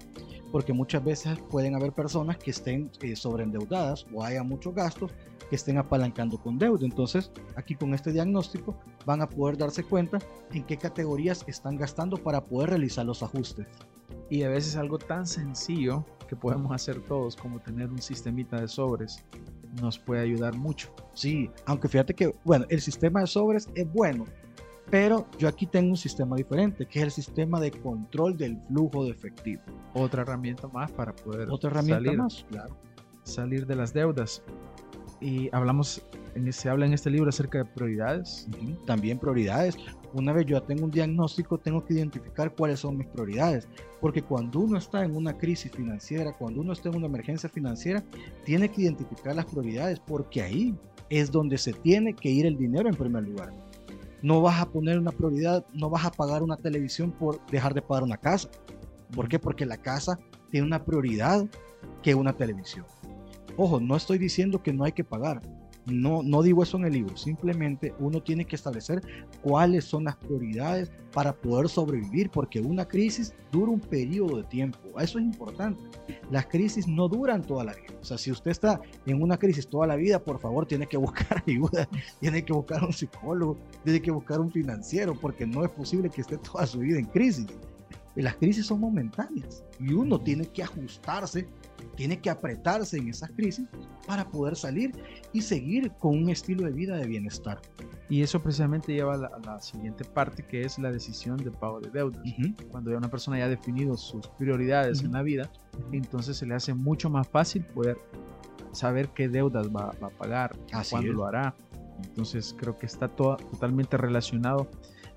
porque 0.52 0.72
muchas 0.72 1.02
veces 1.02 1.36
pueden 1.50 1.74
haber 1.74 1.90
personas 1.90 2.38
que 2.38 2.52
estén 2.52 2.92
eh, 3.02 3.16
sobreendeudadas 3.16 4.06
o 4.14 4.22
haya 4.22 4.44
muchos 4.44 4.72
gastos 4.72 5.10
que 5.50 5.56
estén 5.56 5.78
apalancando 5.78 6.38
con 6.38 6.60
deuda. 6.60 6.86
Entonces, 6.86 7.32
aquí 7.56 7.74
con 7.74 7.92
este 7.92 8.12
diagnóstico 8.12 8.78
van 9.04 9.20
a 9.20 9.28
poder 9.28 9.58
darse 9.58 9.82
cuenta 9.82 10.20
en 10.52 10.62
qué 10.62 10.76
categorías 10.76 11.44
están 11.48 11.76
gastando 11.76 12.16
para 12.16 12.44
poder 12.44 12.70
realizar 12.70 13.04
los 13.04 13.20
ajustes. 13.24 13.66
Y 14.30 14.44
a 14.44 14.48
veces 14.48 14.76
algo 14.76 14.96
tan 14.96 15.26
sencillo 15.26 16.04
que 16.28 16.36
podemos 16.36 16.70
hacer 16.70 17.00
todos 17.00 17.34
como 17.34 17.58
tener 17.58 17.90
un 17.90 18.00
sistemita 18.00 18.60
de 18.60 18.68
sobres 18.68 19.24
nos 19.80 19.98
puede 19.98 20.22
ayudar 20.22 20.54
mucho. 20.56 20.94
Sí, 21.14 21.50
aunque 21.66 21.88
fíjate 21.88 22.14
que, 22.14 22.34
bueno, 22.44 22.66
el 22.68 22.80
sistema 22.80 23.20
de 23.20 23.26
sobres 23.26 23.68
es 23.74 23.92
bueno, 23.92 24.24
pero 24.90 25.26
yo 25.38 25.48
aquí 25.48 25.66
tengo 25.66 25.90
un 25.90 25.96
sistema 25.96 26.36
diferente, 26.36 26.86
que 26.86 27.00
es 27.00 27.04
el 27.04 27.10
sistema 27.10 27.60
de 27.60 27.70
control 27.70 28.36
del 28.36 28.58
flujo 28.68 29.04
de 29.04 29.10
efectivo. 29.10 29.62
Otra 29.94 30.22
herramienta 30.22 30.68
más 30.68 30.92
para 30.92 31.14
poder 31.14 31.50
Otra 31.50 31.70
herramienta 31.70 32.04
salir, 32.04 32.18
más, 32.18 32.46
claro. 32.50 32.76
salir 33.22 33.66
de 33.66 33.76
las 33.76 33.92
deudas. 33.92 34.42
Y 35.20 35.48
hablamos, 35.54 36.04
en, 36.34 36.52
se 36.52 36.68
habla 36.68 36.86
en 36.86 36.92
este 36.92 37.10
libro 37.10 37.28
acerca 37.28 37.58
de 37.58 37.64
prioridades. 37.64 38.46
Uh 38.48 38.64
-huh. 38.64 38.84
También 38.84 39.18
prioridades. 39.18 39.76
Una 40.14 40.32
vez 40.32 40.46
yo 40.46 40.62
tengo 40.62 40.84
un 40.84 40.92
diagnóstico, 40.92 41.58
tengo 41.58 41.84
que 41.84 41.94
identificar 41.94 42.54
cuáles 42.54 42.78
son 42.78 42.96
mis 42.96 43.08
prioridades. 43.08 43.68
Porque 44.00 44.22
cuando 44.22 44.60
uno 44.60 44.78
está 44.78 45.04
en 45.04 45.16
una 45.16 45.36
crisis 45.36 45.72
financiera, 45.72 46.32
cuando 46.32 46.60
uno 46.60 46.72
está 46.72 46.88
en 46.88 46.96
una 46.96 47.06
emergencia 47.06 47.48
financiera, 47.48 48.04
tiene 48.44 48.68
que 48.68 48.82
identificar 48.82 49.34
las 49.34 49.46
prioridades, 49.46 49.98
porque 49.98 50.40
ahí 50.40 50.74
es 51.10 51.32
donde 51.32 51.58
se 51.58 51.72
tiene 51.72 52.14
que 52.14 52.28
ir 52.30 52.46
el 52.46 52.56
dinero 52.56 52.88
en 52.88 52.94
primer 52.94 53.24
lugar. 53.24 53.52
No 54.22 54.40
vas 54.40 54.60
a 54.60 54.70
poner 54.70 55.00
una 55.00 55.10
prioridad, 55.10 55.66
no 55.72 55.90
vas 55.90 56.04
a 56.04 56.12
pagar 56.12 56.44
una 56.44 56.56
televisión 56.56 57.10
por 57.10 57.44
dejar 57.46 57.74
de 57.74 57.82
pagar 57.82 58.04
una 58.04 58.16
casa. 58.16 58.48
¿Por 59.12 59.28
qué? 59.28 59.40
Porque 59.40 59.66
la 59.66 59.78
casa 59.78 60.18
tiene 60.50 60.66
una 60.66 60.84
prioridad 60.84 61.44
que 62.02 62.14
una 62.14 62.32
televisión. 62.32 62.86
Ojo, 63.56 63.80
no 63.80 63.96
estoy 63.96 64.18
diciendo 64.18 64.62
que 64.62 64.72
no 64.72 64.84
hay 64.84 64.92
que 64.92 65.04
pagar. 65.04 65.42
No, 65.86 66.22
no 66.22 66.42
digo 66.42 66.62
eso 66.62 66.78
en 66.78 66.86
el 66.86 66.94
libro. 66.94 67.16
Simplemente 67.16 67.94
uno 67.98 68.22
tiene 68.22 68.46
que 68.46 68.56
establecer 68.56 69.02
cuáles 69.42 69.84
son 69.84 70.04
las 70.04 70.16
prioridades 70.16 70.90
para 71.12 71.32
poder 71.32 71.68
sobrevivir, 71.68 72.30
porque 72.30 72.60
una 72.60 72.86
crisis 72.86 73.34
dura 73.52 73.70
un 73.70 73.80
periodo 73.80 74.38
de 74.38 74.44
tiempo. 74.44 74.78
Eso 74.98 75.18
es 75.18 75.24
importante. 75.24 75.82
Las 76.30 76.46
crisis 76.46 76.88
no 76.88 77.08
duran 77.08 77.42
toda 77.42 77.64
la 77.64 77.74
vida. 77.74 77.94
O 78.00 78.04
sea, 78.04 78.18
si 78.18 78.30
usted 78.30 78.50
está 78.50 78.80
en 79.06 79.22
una 79.22 79.36
crisis 79.36 79.68
toda 79.68 79.86
la 79.86 79.96
vida, 79.96 80.18
por 80.18 80.40
favor, 80.40 80.66
tiene 80.66 80.86
que 80.86 80.96
buscar 80.96 81.42
ayuda, 81.46 81.88
tiene 82.20 82.44
que 82.44 82.52
buscar 82.52 82.82
un 82.82 82.92
psicólogo, 82.92 83.58
tiene 83.84 84.00
que 84.00 84.10
buscar 84.10 84.40
un 84.40 84.50
financiero, 84.50 85.14
porque 85.14 85.46
no 85.46 85.64
es 85.64 85.70
posible 85.70 86.08
que 86.08 86.22
esté 86.22 86.38
toda 86.38 86.66
su 86.66 86.78
vida 86.78 86.98
en 86.98 87.06
crisis. 87.06 87.46
Las 88.16 88.36
crisis 88.36 88.66
son 88.66 88.80
momentáneas 88.80 89.64
y 89.80 89.92
uno 89.92 90.20
tiene 90.20 90.46
que 90.46 90.62
ajustarse 90.62 91.48
tiene 91.96 92.20
que 92.20 92.30
apretarse 92.30 92.98
en 92.98 93.08
esas 93.08 93.30
crisis 93.30 93.66
para 94.06 94.28
poder 94.28 94.56
salir 94.56 94.92
y 95.32 95.40
seguir 95.40 95.90
con 95.98 96.16
un 96.18 96.30
estilo 96.30 96.64
de 96.64 96.72
vida 96.72 96.96
de 96.96 97.06
bienestar. 97.06 97.60
Y 98.08 98.22
eso 98.22 98.42
precisamente 98.42 98.92
lleva 98.92 99.14
a 99.14 99.16
la, 99.16 99.26
a 99.28 99.38
la 99.40 99.60
siguiente 99.60 100.04
parte 100.04 100.44
que 100.46 100.62
es 100.62 100.78
la 100.78 100.92
decisión 100.92 101.36
de 101.38 101.50
pago 101.50 101.80
de 101.80 101.90
deudas. 101.90 102.20
Uh 102.20 102.42
-huh. 102.42 102.68
Cuando 102.68 102.90
ya 102.90 102.98
una 102.98 103.10
persona 103.10 103.38
ya 103.38 103.46
ha 103.46 103.48
definido 103.48 103.96
sus 103.96 104.28
prioridades 104.28 105.00
uh 105.00 105.02
-huh. 105.02 105.06
en 105.06 105.12
la 105.12 105.22
vida, 105.22 105.50
entonces 105.92 106.36
se 106.36 106.46
le 106.46 106.54
hace 106.54 106.74
mucho 106.74 107.08
más 107.10 107.26
fácil 107.28 107.64
poder 107.64 107.96
saber 108.72 109.08
qué 109.08 109.28
deudas 109.28 109.68
va, 109.68 109.92
va 110.02 110.08
a 110.08 110.10
pagar, 110.10 110.56
Así 110.72 110.90
cuándo 110.90 111.10
es. 111.10 111.16
lo 111.16 111.26
hará. 111.26 111.54
Entonces 112.02 112.54
creo 112.58 112.78
que 112.78 112.86
está 112.86 113.08
todo, 113.08 113.36
totalmente 113.36 113.96
relacionado 113.96 114.68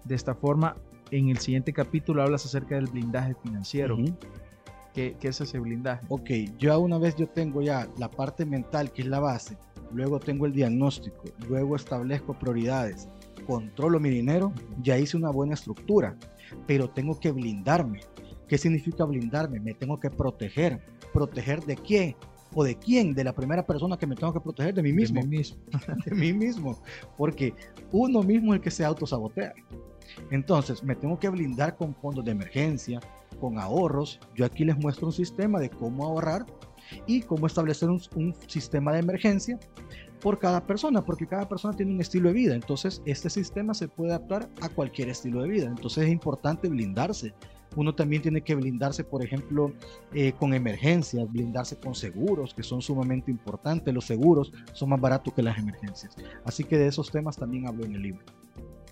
de 0.03 0.15
esta 0.15 0.35
forma. 0.35 0.75
En 1.09 1.29
el 1.29 1.37
siguiente 1.37 1.71
capítulo 1.73 2.21
hablas 2.21 2.45
acerca 2.45 2.75
del 2.75 2.87
blindaje 2.87 3.33
financiero. 3.43 3.95
Uh 3.95 3.99
-huh 3.99 4.17
¿Qué, 4.97 5.15
¿Qué, 5.19 5.27
es 5.27 5.39
ese 5.39 5.59
blindaje? 5.59 6.03
Ok, 6.09 6.31
yo 6.57 6.79
una 6.79 6.97
vez 6.97 7.15
yo 7.15 7.27
tengo 7.27 7.61
ya 7.61 7.87
la 7.99 8.09
parte 8.09 8.47
mental, 8.47 8.91
que 8.91 9.03
es 9.03 9.07
la 9.07 9.19
base, 9.19 9.55
luego 9.93 10.19
tengo 10.19 10.47
el 10.47 10.53
diagnóstico, 10.53 11.23
luego 11.47 11.75
establezco 11.75 12.33
prioridades, 12.33 13.07
controlo 13.45 13.99
mi 13.99 14.09
dinero, 14.09 14.51
ya 14.81 14.97
hice 14.97 15.15
una 15.15 15.29
buena 15.29 15.53
estructura, 15.53 16.17
pero 16.65 16.89
tengo 16.89 17.19
que 17.19 17.31
blindarme. 17.31 17.99
¿Qué 18.47 18.57
significa 18.57 19.05
blindarme? 19.05 19.59
Me 19.59 19.75
tengo 19.75 19.99
que 19.99 20.09
proteger. 20.09 20.81
¿Proteger 21.13 21.63
de 21.63 21.75
qué? 21.75 22.15
¿O 22.55 22.63
de 22.63 22.75
quién? 22.75 23.13
De 23.13 23.23
la 23.23 23.35
primera 23.35 23.67
persona 23.67 23.97
que 23.97 24.07
me 24.07 24.15
tengo 24.15 24.33
que 24.33 24.39
proteger, 24.39 24.73
de 24.73 24.81
mí 24.81 24.93
mismo. 24.93 25.21
De 25.21 25.27
mí 25.27 25.37
mismo. 25.37 25.57
de 26.05 26.15
mí 26.15 26.33
mismo. 26.33 26.81
Porque 27.15 27.53
uno 27.91 28.23
mismo 28.23 28.55
es 28.55 28.57
el 28.57 28.63
que 28.63 28.71
se 28.71 28.83
autosabotea. 28.83 29.53
Entonces, 30.31 30.83
me 30.83 30.95
tengo 30.95 31.19
que 31.19 31.29
blindar 31.29 31.75
con 31.75 31.93
fondos 31.93 32.25
de 32.25 32.31
emergencia, 32.31 32.99
con 33.39 33.59
ahorros. 33.59 34.19
Yo 34.35 34.45
aquí 34.45 34.65
les 34.65 34.77
muestro 34.77 35.07
un 35.07 35.13
sistema 35.13 35.59
de 35.59 35.69
cómo 35.69 36.05
ahorrar 36.05 36.45
y 37.05 37.21
cómo 37.21 37.47
establecer 37.47 37.89
un, 37.89 38.01
un 38.15 38.35
sistema 38.47 38.93
de 38.93 38.99
emergencia 38.99 39.59
por 40.21 40.39
cada 40.39 40.65
persona, 40.65 41.03
porque 41.03 41.27
cada 41.27 41.47
persona 41.47 41.75
tiene 41.75 41.93
un 41.93 42.01
estilo 42.01 42.29
de 42.29 42.35
vida. 42.35 42.55
Entonces, 42.55 43.01
este 43.05 43.29
sistema 43.29 43.73
se 43.73 43.87
puede 43.87 44.11
adaptar 44.11 44.49
a 44.61 44.69
cualquier 44.69 45.09
estilo 45.09 45.41
de 45.41 45.49
vida. 45.49 45.65
Entonces, 45.65 46.05
es 46.05 46.09
importante 46.09 46.67
blindarse. 46.69 47.33
Uno 47.75 47.93
también 47.93 48.21
tiene 48.21 48.41
que 48.41 48.55
blindarse, 48.55 49.03
por 49.03 49.23
ejemplo, 49.23 49.71
eh, 50.13 50.33
con 50.39 50.53
emergencias, 50.53 51.31
blindarse 51.31 51.77
con 51.77 51.93
seguros, 51.93 52.53
que 52.53 52.63
son 52.63 52.81
sumamente 52.81 53.29
importantes. 53.29 53.93
Los 53.93 54.05
seguros 54.05 54.51
son 54.73 54.89
más 54.89 54.99
baratos 55.01 55.33
que 55.33 55.43
las 55.43 55.57
emergencias. 55.57 56.15
Así 56.43 56.63
que 56.63 56.77
de 56.77 56.87
esos 56.87 57.11
temas 57.11 57.37
también 57.37 57.67
hablo 57.67 57.85
en 57.85 57.95
el 57.95 58.01
libro. 58.01 58.25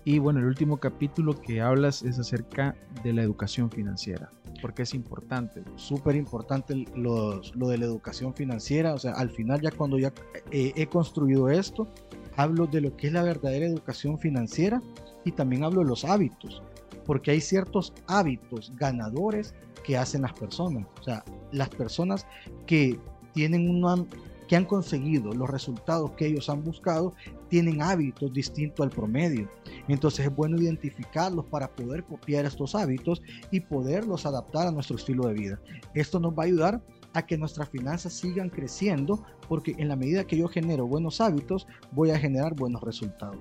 Y 0.06 0.20
bueno, 0.20 0.38
el 0.38 0.46
último 0.46 0.76
capítulo 0.76 1.34
que 1.34 1.60
hablas 1.60 2.04
es 2.04 2.16
acerca 2.16 2.76
de 3.02 3.12
la 3.12 3.24
educación 3.24 3.72
financiera, 3.72 4.30
porque 4.62 4.82
es 4.82 4.94
importante. 4.94 5.64
Súper 5.74 6.14
importante 6.14 6.84
lo, 6.94 7.40
lo, 7.56 7.68
de 7.68 7.78
la 7.78 7.86
educación 7.86 8.32
financiera, 8.32 8.94
o 8.94 8.98
sea, 9.00 9.14
al 9.14 9.30
final 9.30 9.60
ya 9.60 9.72
cuando 9.72 9.98
ya 9.98 10.12
eh, 10.52 10.72
he 10.76 10.86
construido 10.86 11.50
esto, 11.50 11.88
hablo 12.36 12.68
de 12.68 12.82
lo 12.82 12.96
que 12.96 13.08
es 13.08 13.14
la 13.14 13.24
verdadera 13.24 13.66
educación 13.66 14.16
financiera 14.16 14.80
y 15.24 15.32
también 15.32 15.64
hablo 15.64 15.80
de 15.80 15.88
los 15.88 16.04
hábitos, 16.04 16.62
porque 17.04 17.32
hay 17.32 17.40
ciertos 17.40 17.92
hábitos 18.06 18.72
ganadores 18.76 19.56
que 19.82 19.96
hacen 19.96 20.22
las 20.22 20.34
personas, 20.34 20.86
o 21.00 21.02
sea, 21.02 21.24
las 21.50 21.68
personas 21.68 22.28
que 22.64 22.96
tienen 23.32 23.68
una 23.68 24.06
que 24.46 24.56
han 24.56 24.64
conseguido 24.66 25.32
los 25.32 25.50
resultados 25.50 26.12
que 26.12 26.26
ellos 26.26 26.48
han 26.48 26.62
buscado 26.62 27.14
tienen 27.48 27.82
hábitos 27.82 28.32
distintos 28.32 28.84
al 28.84 28.90
promedio. 28.90 29.48
Entonces 29.88 30.26
es 30.26 30.34
bueno 30.34 30.60
identificarlos 30.60 31.44
para 31.46 31.68
poder 31.68 32.04
copiar 32.04 32.44
estos 32.44 32.74
hábitos 32.74 33.22
y 33.50 33.60
poderlos 33.60 34.26
adaptar 34.26 34.66
a 34.66 34.72
nuestro 34.72 34.96
estilo 34.96 35.26
de 35.26 35.34
vida. 35.34 35.60
Esto 35.94 36.20
nos 36.20 36.32
va 36.32 36.42
a 36.42 36.46
ayudar 36.46 36.82
a 37.14 37.24
que 37.24 37.38
nuestras 37.38 37.68
finanzas 37.70 38.12
sigan 38.12 38.50
creciendo 38.50 39.24
porque 39.48 39.74
en 39.78 39.88
la 39.88 39.96
medida 39.96 40.24
que 40.24 40.36
yo 40.36 40.48
genero 40.48 40.86
buenos 40.86 41.20
hábitos 41.20 41.66
voy 41.92 42.10
a 42.10 42.18
generar 42.18 42.54
buenos 42.54 42.82
resultados. 42.82 43.38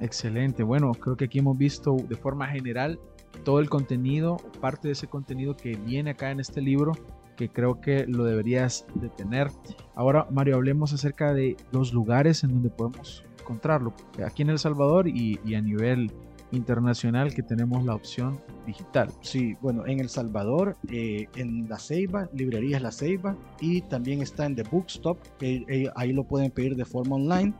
Excelente. 0.00 0.62
Bueno, 0.62 0.92
creo 0.92 1.16
que 1.16 1.26
aquí 1.26 1.38
hemos 1.38 1.56
visto 1.56 1.96
de 2.08 2.16
forma 2.16 2.46
general 2.48 2.98
todo 3.44 3.60
el 3.60 3.68
contenido, 3.68 4.36
parte 4.60 4.88
de 4.88 4.92
ese 4.92 5.06
contenido 5.06 5.56
que 5.56 5.76
viene 5.76 6.10
acá 6.10 6.30
en 6.30 6.40
este 6.40 6.60
libro 6.60 6.92
que 7.36 7.48
creo 7.48 7.80
que 7.80 8.06
lo 8.06 8.24
deberías 8.24 8.86
de 8.94 9.08
tener. 9.08 9.50
Ahora, 9.94 10.26
Mario, 10.30 10.56
hablemos 10.56 10.92
acerca 10.92 11.32
de 11.32 11.56
los 11.72 11.92
lugares 11.92 12.44
en 12.44 12.50
donde 12.50 12.70
podemos 12.70 13.24
encontrarlo 13.42 13.92
aquí 14.24 14.42
en 14.42 14.50
El 14.50 14.58
Salvador 14.58 15.08
y, 15.08 15.38
a 15.54 15.60
nivel 15.60 16.10
internacional 16.52 17.34
que 17.34 17.42
tenemos 17.42 17.84
la 17.84 17.94
opción 17.94 18.38
digital. 18.66 19.08
Sí, 19.22 19.56
bueno, 19.62 19.86
en 19.86 20.00
El 20.00 20.08
Salvador, 20.08 20.76
eh, 20.90 21.26
en 21.36 21.68
La 21.68 21.78
Ceiba, 21.78 22.28
librerías 22.34 22.82
La 22.82 22.92
Ceiba, 22.92 23.36
y 23.60 23.80
también 23.82 24.20
está 24.20 24.44
en 24.44 24.54
The 24.54 24.62
Bookstop, 24.64 25.18
eh, 25.40 25.88
ahí 25.96 26.12
lo 26.12 26.24
pueden 26.24 26.50
pedir 26.50 26.76
de 26.76 26.84
forma 26.84 27.16
online. 27.16 27.54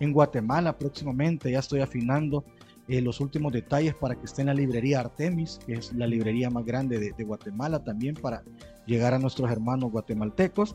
En 0.00 0.12
Guatemala 0.12 0.76
próximamente 0.78 1.52
ya 1.52 1.58
estoy 1.58 1.80
afinando 1.80 2.44
eh, 2.88 3.02
los 3.02 3.20
últimos 3.20 3.52
detalles 3.52 3.94
para 3.94 4.14
que 4.14 4.24
esté 4.24 4.40
en 4.40 4.46
la 4.46 4.54
librería 4.54 5.00
Artemis, 5.00 5.58
que 5.66 5.74
es 5.74 5.92
la 5.92 6.06
librería 6.06 6.48
más 6.48 6.64
grande 6.64 6.98
de, 6.98 7.24
Guatemala 7.24 7.84
también 7.84 8.14
para 8.14 8.42
llegar 8.86 9.12
a 9.12 9.18
nuestros 9.18 9.50
hermanos 9.50 9.92
guatemaltecos. 9.92 10.74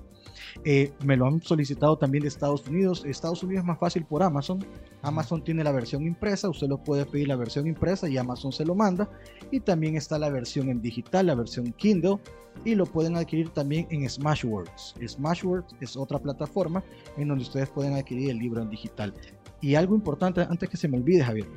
Eh, 0.63 0.93
me 1.03 1.17
lo 1.17 1.25
han 1.25 1.41
solicitado 1.41 1.97
también 1.97 2.21
de 2.21 2.27
Estados 2.27 2.67
Unidos. 2.67 3.03
Estados 3.05 3.41
Unidos 3.41 3.63
es 3.63 3.67
más 3.67 3.79
fácil 3.79 4.05
por 4.05 4.21
Amazon. 4.21 4.63
Amazon 5.01 5.43
tiene 5.43 5.63
la 5.63 5.71
versión 5.71 6.05
impresa, 6.05 6.49
usted 6.49 6.67
lo 6.67 6.77
puede 6.77 7.05
pedir 7.07 7.27
la 7.27 7.35
versión 7.35 7.65
impresa 7.65 8.07
y 8.07 8.17
Amazon 8.17 8.51
se 8.51 8.63
lo 8.63 8.75
manda. 8.75 9.09
Y 9.49 9.59
también 9.61 9.95
está 9.95 10.19
la 10.19 10.29
versión 10.29 10.69
en 10.69 10.81
digital, 10.81 11.25
la 11.25 11.35
versión 11.35 11.73
Kindle, 11.73 12.19
y 12.63 12.75
lo 12.75 12.85
pueden 12.85 13.17
adquirir 13.17 13.49
también 13.49 13.87
en 13.89 14.07
Smashwords. 14.07 14.93
Smashwords 15.03 15.75
es 15.81 15.97
otra 15.97 16.19
plataforma 16.19 16.83
en 17.17 17.29
donde 17.29 17.43
ustedes 17.43 17.69
pueden 17.69 17.95
adquirir 17.95 18.29
el 18.29 18.37
libro 18.37 18.61
en 18.61 18.69
digital. 18.69 19.13
Y 19.61 19.75
algo 19.75 19.95
importante, 19.95 20.41
antes 20.41 20.69
que 20.69 20.77
se 20.77 20.87
me 20.87 20.97
olvide, 20.97 21.23
Javier, 21.23 21.47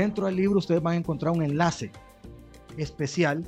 dentro 0.00 0.26
del 0.26 0.36
libro 0.36 0.58
ustedes 0.58 0.82
van 0.82 0.94
a 0.94 0.96
encontrar 0.96 1.32
un 1.32 1.42
enlace 1.42 1.90
especial 2.76 3.42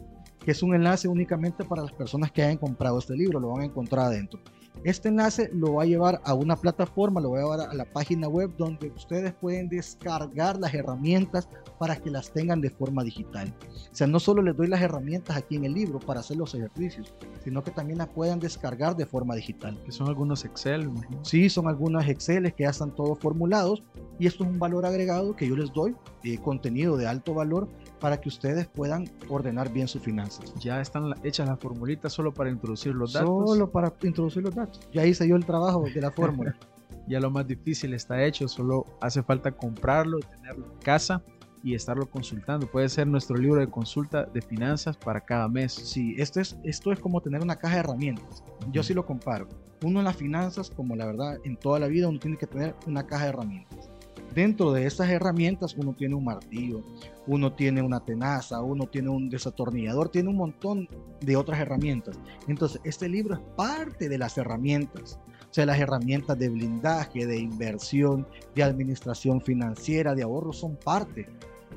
que 0.44 0.52
es 0.52 0.62
un 0.62 0.74
enlace 0.74 1.08
únicamente 1.08 1.64
para 1.64 1.82
las 1.82 1.92
personas 1.92 2.30
que 2.30 2.40
hayan 2.40 2.56
comprado 2.56 3.00
este 3.00 3.16
libro, 3.16 3.40
lo 3.40 3.48
van 3.48 3.62
a 3.62 3.64
encontrar 3.64 4.06
adentro. 4.06 4.40
Este 4.84 5.08
enlace 5.08 5.50
lo 5.52 5.74
va 5.74 5.82
a 5.82 5.86
llevar 5.86 6.20
a 6.24 6.34
una 6.34 6.56
plataforma, 6.56 7.20
lo 7.20 7.32
va 7.32 7.38
a 7.38 7.42
llevar 7.42 7.60
a 7.70 7.74
la 7.74 7.84
página 7.84 8.28
web 8.28 8.52
donde 8.56 8.90
ustedes 8.90 9.32
pueden 9.34 9.68
descargar 9.68 10.58
las 10.58 10.74
herramientas 10.74 11.48
para 11.78 11.96
que 11.96 12.10
las 12.10 12.30
tengan 12.32 12.60
de 12.60 12.70
forma 12.70 13.02
digital. 13.02 13.52
O 13.90 13.94
sea, 13.94 14.06
no 14.06 14.20
solo 14.20 14.42
les 14.42 14.56
doy 14.56 14.68
las 14.68 14.80
herramientas 14.80 15.36
aquí 15.36 15.56
en 15.56 15.64
el 15.64 15.74
libro 15.74 15.98
para 15.98 16.20
hacer 16.20 16.36
los 16.36 16.54
ejercicios, 16.54 17.14
sino 17.42 17.62
que 17.62 17.70
también 17.70 17.98
las 17.98 18.08
puedan 18.08 18.38
descargar 18.40 18.96
de 18.96 19.06
forma 19.06 19.34
digital. 19.34 19.78
Que 19.84 19.92
son 19.92 20.08
algunos 20.08 20.44
Excel. 20.44 20.90
Sí, 21.22 21.48
son 21.48 21.68
algunos 21.68 22.06
Excel 22.08 22.52
que 22.54 22.64
ya 22.64 22.70
están 22.70 22.94
todos 22.94 23.18
formulados 23.18 23.82
y 24.18 24.26
esto 24.26 24.44
es 24.44 24.50
un 24.50 24.58
valor 24.58 24.86
agregado 24.86 25.36
que 25.36 25.48
yo 25.48 25.56
les 25.56 25.72
doy, 25.72 25.94
eh, 26.24 26.38
contenido 26.38 26.96
de 26.96 27.06
alto 27.06 27.34
valor 27.34 27.68
para 28.00 28.20
que 28.20 28.28
ustedes 28.28 28.66
puedan 28.66 29.10
ordenar 29.28 29.72
bien 29.72 29.88
sus 29.88 30.02
finanzas. 30.02 30.52
Ya 30.60 30.80
están 30.80 31.14
hechas 31.22 31.48
las 31.48 31.58
formulitas 31.58 32.12
solo 32.12 32.32
para 32.32 32.50
introducir 32.50 32.94
los 32.94 33.12
datos. 33.12 33.50
Solo 33.50 33.70
para 33.70 33.92
introducir 34.02 34.42
los 34.42 34.54
datos. 34.54 34.65
Ya 34.92 35.04
hice 35.06 35.26
yo 35.28 35.36
el 35.36 35.44
trabajo 35.44 35.84
de 35.92 36.00
la 36.00 36.10
fórmula. 36.10 36.56
ya 37.08 37.20
lo 37.20 37.30
más 37.30 37.46
difícil 37.46 37.94
está 37.94 38.24
hecho, 38.24 38.48
solo 38.48 38.86
hace 39.00 39.22
falta 39.22 39.52
comprarlo, 39.52 40.18
tenerlo 40.18 40.66
en 40.66 40.78
casa 40.78 41.22
y 41.62 41.74
estarlo 41.74 42.06
consultando. 42.06 42.66
Puede 42.66 42.88
ser 42.88 43.06
nuestro 43.06 43.36
libro 43.36 43.60
de 43.60 43.68
consulta 43.68 44.24
de 44.24 44.40
finanzas 44.40 44.96
para 44.96 45.20
cada 45.20 45.48
mes. 45.48 45.72
Sí, 45.72 46.14
esto 46.18 46.40
es, 46.40 46.56
esto 46.62 46.92
es 46.92 47.00
como 47.00 47.20
tener 47.20 47.42
una 47.42 47.56
caja 47.56 47.74
de 47.74 47.80
herramientas. 47.80 48.44
Yo 48.70 48.82
sí 48.82 48.94
lo 48.94 49.04
comparo. 49.04 49.48
Uno 49.82 49.98
en 49.98 50.04
las 50.04 50.16
finanzas, 50.16 50.70
como 50.70 50.96
la 50.96 51.06
verdad, 51.06 51.38
en 51.44 51.56
toda 51.56 51.78
la 51.78 51.88
vida 51.88 52.08
uno 52.08 52.18
tiene 52.18 52.36
que 52.36 52.46
tener 52.46 52.74
una 52.86 53.06
caja 53.06 53.24
de 53.24 53.30
herramientas. 53.30 53.90
Dentro 54.36 54.70
de 54.70 54.86
estas 54.86 55.08
herramientas 55.08 55.74
uno 55.78 55.94
tiene 55.94 56.14
un 56.14 56.24
martillo, 56.24 56.84
uno 57.26 57.54
tiene 57.54 57.80
una 57.80 58.04
tenaza, 58.04 58.60
uno 58.60 58.84
tiene 58.86 59.08
un 59.08 59.30
desatornillador, 59.30 60.10
tiene 60.10 60.28
un 60.28 60.36
montón 60.36 60.86
de 61.22 61.36
otras 61.36 61.58
herramientas. 61.58 62.18
Entonces, 62.46 62.78
este 62.84 63.08
libro 63.08 63.36
es 63.36 63.40
parte 63.56 64.10
de 64.10 64.18
las 64.18 64.36
herramientas. 64.36 65.18
O 65.50 65.54
sea, 65.56 65.64
las 65.64 65.78
herramientas 65.78 66.38
de 66.38 66.50
blindaje, 66.50 67.24
de 67.24 67.38
inversión, 67.38 68.26
de 68.54 68.62
administración 68.62 69.40
financiera, 69.40 70.14
de 70.14 70.24
ahorro 70.24 70.52
son 70.52 70.76
parte. 70.76 71.30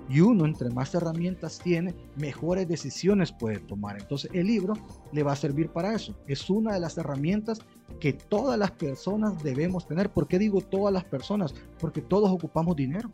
Y 0.09 0.21
uno, 0.21 0.45
entre 0.45 0.69
más 0.71 0.93
herramientas 0.95 1.59
tiene, 1.59 1.93
mejores 2.15 2.67
decisiones 2.67 3.31
puede 3.31 3.59
tomar. 3.59 3.99
Entonces, 3.99 4.31
el 4.33 4.47
libro 4.47 4.73
le 5.11 5.21
va 5.23 5.33
a 5.33 5.35
servir 5.35 5.69
para 5.69 5.93
eso. 5.93 6.15
Es 6.27 6.49
una 6.49 6.73
de 6.73 6.79
las 6.79 6.97
herramientas 6.97 7.59
que 7.99 8.13
todas 8.13 8.57
las 8.57 8.71
personas 8.71 9.41
debemos 9.43 9.87
tener. 9.87 10.09
¿Por 10.09 10.27
qué 10.27 10.39
digo 10.39 10.61
todas 10.61 10.93
las 10.93 11.03
personas? 11.03 11.53
Porque 11.79 12.01
todos 12.01 12.31
ocupamos 12.31 12.75
dinero. 12.75 13.11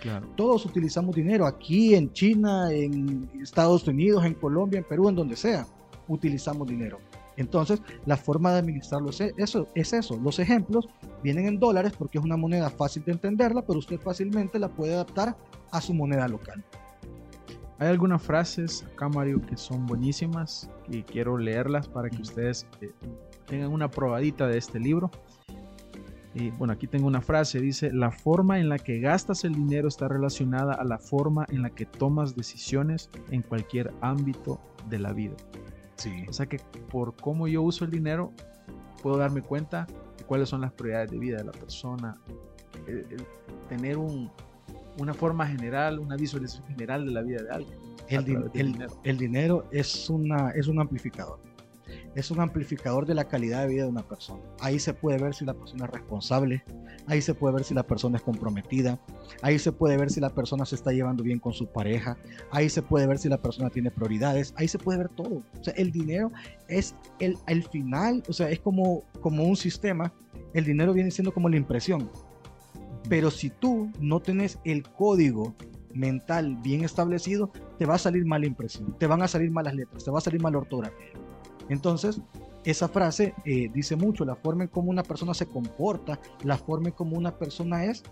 Claro. 0.00 0.26
Todos 0.36 0.66
utilizamos 0.66 1.14
dinero 1.14 1.46
aquí 1.46 1.94
en 1.94 2.12
China, 2.12 2.72
en 2.72 3.30
Estados 3.40 3.86
Unidos, 3.86 4.24
en 4.24 4.34
Colombia, 4.34 4.78
en 4.78 4.84
Perú, 4.84 5.08
en 5.08 5.14
donde 5.14 5.36
sea. 5.36 5.66
Utilizamos 6.08 6.66
dinero. 6.66 6.98
Entonces, 7.36 7.80
la 8.04 8.16
forma 8.16 8.52
de 8.52 8.58
administrarlo 8.58 9.10
es 9.10 9.20
eso, 9.36 9.68
es 9.74 9.92
eso. 9.92 10.16
Los 10.16 10.38
ejemplos 10.38 10.88
vienen 11.22 11.46
en 11.46 11.58
dólares 11.58 11.92
porque 11.96 12.18
es 12.18 12.24
una 12.24 12.36
moneda 12.36 12.68
fácil 12.68 13.04
de 13.04 13.12
entenderla, 13.12 13.62
pero 13.62 13.78
usted 13.78 13.98
fácilmente 14.00 14.58
la 14.58 14.68
puede 14.68 14.94
adaptar 14.94 15.36
a 15.72 15.80
su 15.80 15.92
moneda 15.94 16.28
local. 16.28 16.64
Hay 17.78 17.88
algunas 17.88 18.22
frases 18.22 18.84
acá, 18.84 19.08
Mario, 19.08 19.40
que 19.40 19.56
son 19.56 19.86
buenísimas 19.86 20.70
y 20.88 21.02
quiero 21.02 21.36
leerlas 21.36 21.88
para 21.88 22.08
que 22.08 22.22
ustedes 22.22 22.66
eh, 22.80 22.92
tengan 23.46 23.72
una 23.72 23.90
probadita 23.90 24.46
de 24.46 24.58
este 24.58 24.78
libro. 24.78 25.10
Y 26.34 26.50
bueno, 26.50 26.72
aquí 26.72 26.86
tengo 26.86 27.08
una 27.08 27.20
frase, 27.20 27.60
dice, 27.60 27.92
la 27.92 28.10
forma 28.10 28.60
en 28.60 28.68
la 28.68 28.78
que 28.78 29.00
gastas 29.00 29.44
el 29.44 29.54
dinero 29.54 29.88
está 29.88 30.08
relacionada 30.08 30.74
a 30.74 30.84
la 30.84 30.98
forma 30.98 31.44
en 31.50 31.62
la 31.62 31.70
que 31.70 31.84
tomas 31.84 32.36
decisiones 32.36 33.10
en 33.30 33.42
cualquier 33.42 33.92
ámbito 34.00 34.60
de 34.88 34.98
la 34.98 35.12
vida. 35.12 35.34
Sí. 35.96 36.24
O 36.28 36.32
sea 36.32 36.46
que 36.46 36.58
por 36.90 37.16
cómo 37.16 37.48
yo 37.48 37.62
uso 37.62 37.84
el 37.84 37.90
dinero, 37.90 38.32
puedo 39.02 39.16
darme 39.16 39.42
cuenta 39.42 39.86
de 40.16 40.24
cuáles 40.24 40.48
son 40.48 40.60
las 40.60 40.72
prioridades 40.72 41.10
de 41.10 41.18
vida 41.18 41.38
de 41.38 41.44
la 41.44 41.52
persona. 41.52 42.16
tener 43.68 43.98
un, 43.98 44.30
una 44.98 45.14
forma 45.14 45.46
general, 45.46 45.98
una 45.98 46.16
visualización 46.16 46.66
general 46.66 47.04
de 47.04 47.12
la 47.12 47.22
vida 47.22 47.42
de 47.42 47.50
alguien. 47.50 47.78
El, 48.08 48.24
dinero. 48.24 49.00
el 49.04 49.16
dinero 49.16 49.68
es, 49.70 50.10
una, 50.10 50.50
es 50.50 50.66
un 50.66 50.80
amplificador 50.80 51.38
es 52.14 52.30
un 52.30 52.40
amplificador 52.40 53.06
de 53.06 53.14
la 53.14 53.24
calidad 53.24 53.62
de 53.62 53.68
vida 53.68 53.82
de 53.84 53.88
una 53.88 54.02
persona. 54.02 54.42
Ahí 54.60 54.78
se 54.78 54.94
puede 54.94 55.18
ver 55.18 55.34
si 55.34 55.44
la 55.44 55.54
persona 55.54 55.86
es 55.86 55.90
responsable, 55.90 56.64
ahí 57.06 57.22
se 57.22 57.34
puede 57.34 57.54
ver 57.54 57.64
si 57.64 57.74
la 57.74 57.86
persona 57.86 58.16
es 58.16 58.22
comprometida, 58.22 58.98
ahí 59.40 59.58
se 59.58 59.72
puede 59.72 59.96
ver 59.96 60.10
si 60.10 60.20
la 60.20 60.30
persona 60.30 60.64
se 60.64 60.74
está 60.74 60.92
llevando 60.92 61.22
bien 61.22 61.38
con 61.38 61.52
su 61.52 61.66
pareja, 61.66 62.16
ahí 62.50 62.68
se 62.68 62.82
puede 62.82 63.06
ver 63.06 63.18
si 63.18 63.28
la 63.28 63.38
persona 63.38 63.70
tiene 63.70 63.90
prioridades, 63.90 64.52
ahí 64.56 64.68
se 64.68 64.78
puede 64.78 64.98
ver 64.98 65.08
todo. 65.08 65.42
O 65.58 65.64
sea, 65.64 65.74
el 65.74 65.90
dinero 65.90 66.30
es 66.68 66.94
el, 67.18 67.36
el 67.46 67.62
final, 67.64 68.22
o 68.28 68.32
sea, 68.32 68.50
es 68.50 68.60
como, 68.60 69.04
como 69.20 69.44
un 69.44 69.56
sistema, 69.56 70.12
el 70.54 70.64
dinero 70.64 70.92
viene 70.92 71.10
siendo 71.10 71.32
como 71.32 71.48
la 71.48 71.56
impresión. 71.56 72.10
Pero 73.08 73.30
si 73.30 73.50
tú 73.50 73.90
no 74.00 74.20
tienes 74.20 74.58
el 74.64 74.82
código 74.84 75.54
mental 75.94 76.56
bien 76.62 76.84
establecido, 76.84 77.50
te 77.78 77.86
va 77.86 77.94
a 77.94 77.98
salir 77.98 78.24
mala 78.24 78.46
impresión, 78.46 78.96
te 78.98 79.06
van 79.06 79.22
a 79.22 79.28
salir 79.28 79.50
malas 79.50 79.74
letras, 79.74 80.04
te 80.04 80.10
va 80.10 80.18
a 80.18 80.22
salir 80.22 80.40
mala 80.40 80.58
ortografía. 80.58 81.12
Entonces, 81.68 82.20
esa 82.64 82.88
frase 82.88 83.34
eh, 83.44 83.70
dice 83.72 83.96
mucho, 83.96 84.24
la 84.24 84.36
forma 84.36 84.64
en 84.64 84.68
cómo 84.68 84.90
una 84.90 85.02
persona 85.02 85.34
se 85.34 85.46
comporta, 85.46 86.20
la 86.44 86.56
forma 86.56 86.88
en 86.88 86.94
cómo 86.94 87.16
una 87.16 87.36
persona 87.36 87.84
es, 87.84 88.02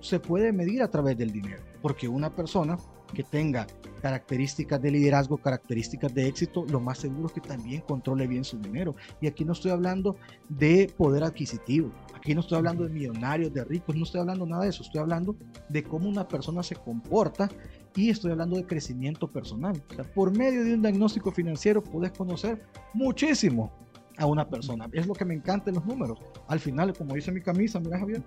se 0.00 0.20
puede 0.20 0.52
medir 0.52 0.82
a 0.82 0.90
través 0.90 1.18
del 1.18 1.32
dinero, 1.32 1.62
porque 1.82 2.08
una 2.08 2.34
persona 2.34 2.78
que 3.12 3.24
tenga 3.24 3.66
características 4.00 4.80
de 4.80 4.90
liderazgo, 4.90 5.36
características 5.36 6.14
de 6.14 6.26
éxito, 6.26 6.64
lo 6.70 6.80
más 6.80 6.98
seguro 6.98 7.26
es 7.26 7.32
que 7.32 7.40
también 7.40 7.80
controle 7.82 8.26
bien 8.26 8.44
su 8.44 8.58
dinero. 8.58 8.94
Y 9.20 9.26
aquí 9.26 9.44
no 9.44 9.52
estoy 9.52 9.70
hablando 9.70 10.16
de 10.48 10.92
poder 10.96 11.24
adquisitivo, 11.24 11.90
aquí 12.14 12.34
no 12.34 12.40
estoy 12.40 12.58
hablando 12.58 12.84
de 12.84 12.90
millonarios, 12.90 13.52
de 13.52 13.64
ricos, 13.64 13.96
no 13.96 14.04
estoy 14.04 14.20
hablando 14.20 14.46
nada 14.46 14.64
de 14.64 14.70
eso, 14.70 14.82
estoy 14.82 15.00
hablando 15.00 15.36
de 15.68 15.82
cómo 15.82 16.08
una 16.08 16.26
persona 16.28 16.62
se 16.62 16.76
comporta 16.76 17.48
y 17.94 18.10
estoy 18.10 18.32
hablando 18.32 18.56
de 18.56 18.66
crecimiento 18.66 19.30
personal. 19.30 19.82
por 20.14 20.36
medio 20.36 20.64
de 20.64 20.74
un 20.74 20.82
diagnóstico 20.82 21.32
financiero 21.32 21.82
puedes 21.82 22.12
conocer 22.12 22.62
muchísimo 22.92 23.72
a 24.18 24.26
una 24.26 24.48
persona. 24.48 24.88
Es 24.92 25.06
lo 25.06 25.14
que 25.14 25.24
me 25.24 25.34
encanta 25.34 25.70
en 25.70 25.76
los 25.76 25.86
números. 25.86 26.18
Al 26.48 26.60
final, 26.60 26.94
como 26.96 27.14
dice 27.14 27.32
mi 27.32 27.40
camisa, 27.40 27.80
mira 27.80 27.98
Javier, 27.98 28.22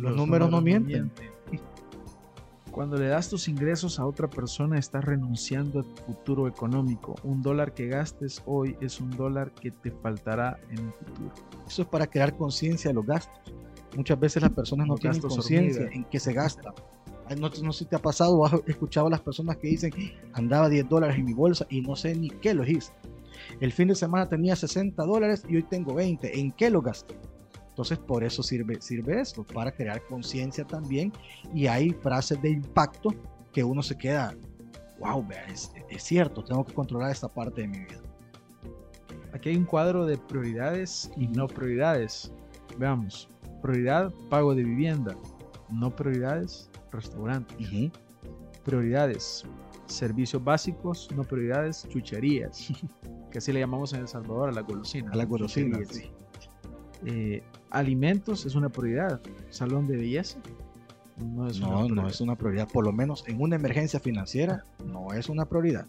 los, 0.00 0.16
números, 0.16 0.50
no 0.50 0.60
mienten. 0.60 1.10
Cuando 2.70 2.96
le 2.96 3.08
das 3.08 3.28
tus 3.28 3.48
ingresos 3.48 3.98
a 3.98 4.06
otra 4.06 4.28
persona, 4.28 4.78
estás 4.78 5.04
renunciando 5.04 5.80
a 5.80 5.82
tu 5.82 6.02
futuro 6.04 6.46
económico. 6.46 7.14
Un 7.22 7.42
dólar 7.42 7.72
que 7.72 7.86
gastes 7.86 8.42
hoy 8.46 8.76
es 8.80 9.00
un 9.00 9.10
dólar 9.10 9.52
que 9.52 9.70
te 9.70 9.90
faltará 9.90 10.58
en 10.70 10.78
el 10.78 10.92
futuro. 10.92 11.32
Eso 11.66 11.82
es 11.82 11.88
para 11.88 12.06
crear 12.06 12.36
conciencia 12.36 12.90
de 12.90 12.94
los 12.94 13.06
gastos. 13.06 13.38
Muchas 13.96 14.20
veces 14.20 14.42
las 14.42 14.52
personas 14.52 14.86
no 14.86 14.96
tienen 14.96 15.20
conciencia 15.20 15.88
en 15.90 16.04
qué 16.04 16.20
se 16.20 16.32
gasta. 16.32 16.74
No, 17.36 17.50
no, 17.62 17.72
sé 17.72 17.80
si 17.80 17.84
te 17.84 17.96
ha 17.96 17.98
pasado 17.98 18.38
o 18.38 18.46
has 18.46 18.54
escuchado 18.66 19.06
a 19.06 19.10
las 19.10 19.20
personas 19.20 19.56
que 19.56 19.68
dicen, 19.68 19.92
andaba 20.32 20.68
10 20.68 20.88
dólares 20.88 21.16
en 21.18 21.26
mi 21.26 21.34
bolsa 21.34 21.66
y 21.68 21.82
no 21.82 21.94
sé 21.94 22.14
ni 22.14 22.30
qué 22.30 22.54
lo 22.54 22.64
hice. 22.64 22.92
El 23.60 23.72
fin 23.72 23.88
de 23.88 23.94
semana 23.94 24.28
tenía 24.28 24.56
60 24.56 25.02
dólares 25.04 25.44
y 25.48 25.56
hoy 25.56 25.62
tengo 25.62 25.94
20. 25.94 26.38
¿En 26.38 26.52
qué 26.52 26.70
lo 26.70 26.80
gasté? 26.80 27.16
Entonces, 27.78 27.98
por 28.00 28.24
eso 28.24 28.42
sirve, 28.42 28.82
sirve 28.82 29.20
esto, 29.20 29.44
para 29.44 29.70
crear 29.70 30.02
conciencia 30.08 30.64
también. 30.64 31.12
Y 31.54 31.68
hay 31.68 31.90
frases 31.90 32.42
de 32.42 32.50
impacto 32.50 33.14
que 33.52 33.62
uno 33.62 33.84
se 33.84 33.96
queda, 33.96 34.34
wow, 34.98 35.24
es, 35.46 35.70
es 35.88 36.02
cierto, 36.02 36.42
tengo 36.42 36.64
que 36.64 36.74
controlar 36.74 37.12
esta 37.12 37.28
parte 37.28 37.60
de 37.60 37.68
mi 37.68 37.78
vida. 37.78 38.00
Aquí 39.32 39.50
hay 39.50 39.56
un 39.56 39.64
cuadro 39.64 40.06
de 40.06 40.18
prioridades 40.18 41.08
y 41.16 41.28
no 41.28 41.46
prioridades. 41.46 42.32
Veamos, 42.78 43.28
prioridad, 43.62 44.12
pago 44.28 44.56
de 44.56 44.64
vivienda. 44.64 45.16
No 45.70 45.94
prioridades, 45.94 46.68
restaurante. 46.90 47.92
Prioridades, 48.64 49.44
servicios 49.86 50.42
básicos, 50.42 51.08
no 51.14 51.22
prioridades, 51.22 51.86
chucherías. 51.88 52.72
que 53.30 53.38
así 53.38 53.52
le 53.52 53.60
llamamos 53.60 53.92
en 53.92 54.00
El 54.00 54.08
Salvador 54.08 54.48
a 54.48 54.52
la 54.52 54.62
golosina. 54.62 55.12
A 55.12 55.14
la 55.14 55.26
golosina, 55.26 55.78
eh, 57.06 57.42
alimentos 57.70 58.46
es 58.46 58.54
una 58.54 58.68
prioridad. 58.68 59.20
Salón 59.50 59.86
de 59.86 59.96
belleza 59.96 60.38
no 61.18 61.48
es, 61.48 61.58
una 61.58 61.68
prioridad. 61.68 61.94
no 61.94 62.08
es 62.08 62.20
una 62.20 62.36
prioridad. 62.36 62.68
Por 62.68 62.84
lo 62.84 62.92
menos 62.92 63.24
en 63.26 63.40
una 63.40 63.56
emergencia 63.56 64.00
financiera 64.00 64.64
no 64.86 65.12
es 65.12 65.28
una 65.28 65.46
prioridad. 65.46 65.86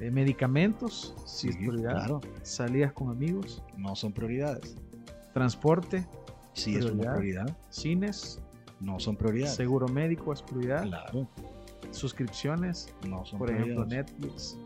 Eh, 0.00 0.10
medicamentos, 0.10 1.14
sí, 1.24 1.48
es 1.48 1.56
prioridad. 1.56 1.92
Claro. 1.92 2.20
Salidas 2.42 2.92
con 2.92 3.10
amigos. 3.10 3.62
No 3.76 3.94
son 3.94 4.12
prioridades. 4.12 4.76
Transporte. 5.32 6.06
Sí, 6.52 6.76
es 6.76 6.86
una 6.86 7.14
prioridad. 7.14 7.56
Cines. 7.70 8.40
No 8.80 8.98
son 9.00 9.16
prioridades. 9.16 9.54
Seguro 9.54 9.88
médico 9.88 10.32
es 10.32 10.42
prioridad. 10.42 10.82
Claro. 10.84 11.28
Suscripciones. 11.90 12.92
No 13.06 13.24
son 13.24 13.38
Por 13.38 13.48
prioridades. 13.48 13.92
ejemplo, 13.92 13.96
Netflix. 13.96 14.58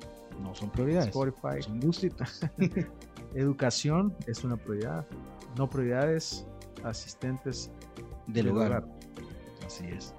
No 0.42 0.54
son 0.54 0.70
prioridades. 0.70 1.08
Spotify. 1.08 1.62
Son 1.62 1.80
gustitos. 1.80 2.40
Educación 3.34 4.14
es 4.26 4.44
una 4.44 4.56
prioridad. 4.56 5.06
No 5.56 5.68
prioridades, 5.68 6.46
asistentes 6.84 7.70
del 8.26 8.48
hogar. 8.48 8.84
Así 9.66 9.84
es. 9.86 10.14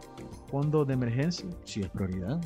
Fondo 0.47 0.86
de 0.86 0.93
emergencia. 0.93 1.50
Sí 1.63 1.82
es 1.82 1.89
prioridad. 1.89 2.41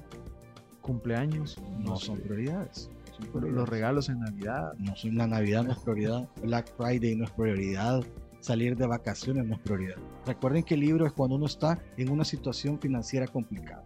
Cumpleaños. 0.81 1.57
No, 1.79 1.95
son 1.97 2.19
prioridades. 2.19 2.89
Son 3.11 3.27
prioridades. 3.27 3.55
Los 3.55 3.69
regalos 3.69 4.09
en 4.09 4.19
Navidad. 4.19 4.73
No 4.77 4.95
son, 4.95 5.15
la 5.15 5.27
Navidad 5.27 5.63
no 5.63 5.71
es 5.71 5.79
prioridad. 5.79 6.27
Black 6.43 6.71
Friday 6.77 7.15
no 7.15 7.25
es 7.25 7.31
prioridad. 7.31 8.03
Salir 8.39 8.77
de 8.77 8.85
vacaciones 8.85 9.45
no 9.45 9.55
es 9.55 9.61
prioridad. 9.61 9.95
Recuerden 10.25 10.63
que 10.63 10.75
el 10.75 10.81
libro 10.81 11.05
es 11.05 11.13
cuando 11.13 11.35
uno 11.35 11.47
está 11.47 11.79
en 11.97 12.09
una 12.09 12.23
situación 12.23 12.79
financiera 12.79 13.27
complicada. 13.27 13.83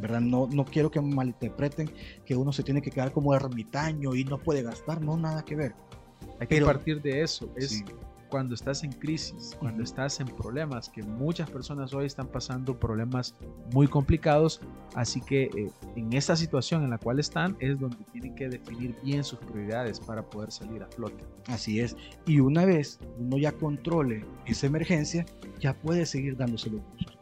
¿verdad? 0.00 0.20
No, 0.20 0.48
no 0.50 0.64
quiero 0.64 0.90
que 0.90 1.00
malinterpreten 1.00 1.90
que 2.24 2.34
uno 2.34 2.52
se 2.52 2.62
tiene 2.62 2.80
que 2.80 2.90
quedar 2.90 3.12
como 3.12 3.34
ermitaño 3.34 4.14
y 4.14 4.24
no 4.24 4.38
puede 4.38 4.62
gastar, 4.62 5.00
no, 5.02 5.16
nada 5.16 5.44
que 5.44 5.56
ver. 5.56 5.74
Hay 6.40 6.46
que 6.46 6.62
partir 6.62 7.02
de 7.02 7.22
eso, 7.22 7.48
es 7.56 7.84
cuando 8.30 8.54
estás 8.54 8.82
en 8.82 8.92
crisis, 8.92 9.56
cuando 9.58 9.82
estás 9.82 10.20
en 10.20 10.28
problemas, 10.28 10.88
que 10.88 11.02
muchas 11.02 11.50
personas 11.50 11.92
hoy 11.92 12.06
están 12.06 12.28
pasando 12.28 12.78
problemas 12.78 13.34
muy 13.74 13.86
complicados, 13.86 14.60
así 14.94 15.20
que 15.20 15.44
eh, 15.44 15.70
en 15.96 16.12
esta 16.12 16.36
situación 16.36 16.84
en 16.84 16.90
la 16.90 16.98
cual 16.98 17.18
están 17.18 17.56
es 17.58 17.78
donde 17.78 17.98
tienen 18.12 18.34
que 18.36 18.48
definir 18.48 18.96
bien 19.02 19.22
sus 19.22 19.38
prioridades 19.40 20.00
para 20.00 20.22
poder 20.22 20.50
salir 20.50 20.82
a 20.82 20.86
flote. 20.86 21.24
Así 21.48 21.80
es, 21.80 21.96
y 22.24 22.40
una 22.40 22.64
vez 22.64 22.98
uno 23.18 23.36
ya 23.36 23.52
controle 23.52 24.24
esa 24.46 24.66
emergencia, 24.66 25.26
ya 25.58 25.74
puede 25.74 26.06
seguir 26.06 26.36
dándose 26.36 26.70
los 26.70 26.80
gustos. 26.92 27.19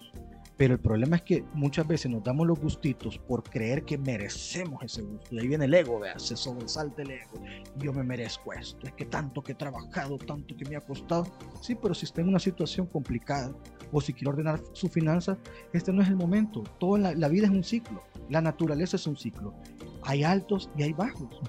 Pero 0.58 0.74
el 0.74 0.80
problema 0.80 1.14
es 1.14 1.22
que 1.22 1.44
muchas 1.54 1.86
veces 1.86 2.10
nos 2.10 2.24
damos 2.24 2.44
los 2.44 2.58
gustitos 2.58 3.16
por 3.16 3.44
creer 3.44 3.84
que 3.84 3.96
merecemos 3.96 4.82
ese 4.82 5.02
gusto. 5.02 5.32
Y 5.32 5.38
ahí 5.38 5.46
viene 5.46 5.66
el 5.66 5.72
ego, 5.72 6.00
vea, 6.00 6.18
se 6.18 6.36
sobresalta 6.36 7.02
el 7.02 7.12
ego. 7.12 7.40
Yo 7.76 7.92
me 7.92 8.02
merezco 8.02 8.52
esto. 8.52 8.88
Es 8.88 8.92
que 8.94 9.04
tanto 9.04 9.40
que 9.40 9.52
he 9.52 9.54
trabajado, 9.54 10.18
tanto 10.18 10.56
que 10.56 10.68
me 10.68 10.74
ha 10.74 10.80
costado. 10.80 11.28
Sí, 11.62 11.76
pero 11.76 11.94
si 11.94 12.06
está 12.06 12.22
en 12.22 12.28
una 12.28 12.40
situación 12.40 12.88
complicada 12.88 13.54
o 13.92 14.00
si 14.00 14.12
quiere 14.12 14.30
ordenar 14.30 14.60
su 14.72 14.88
finanzas, 14.88 15.38
este 15.72 15.92
no 15.92 16.02
es 16.02 16.08
el 16.08 16.16
momento. 16.16 16.64
Todo 16.80 16.96
en 16.96 17.20
la, 17.20 17.28
vida 17.28 17.46
es 17.46 17.52
un 17.52 17.62
ciclo. 17.62 18.02
La 18.28 18.40
naturaleza 18.40 18.96
es 18.96 19.06
un 19.06 19.16
ciclo. 19.16 19.54
Hay 20.02 20.24
altos 20.24 20.70
y 20.76 20.82
hay 20.82 20.92
bajos. 20.92 21.40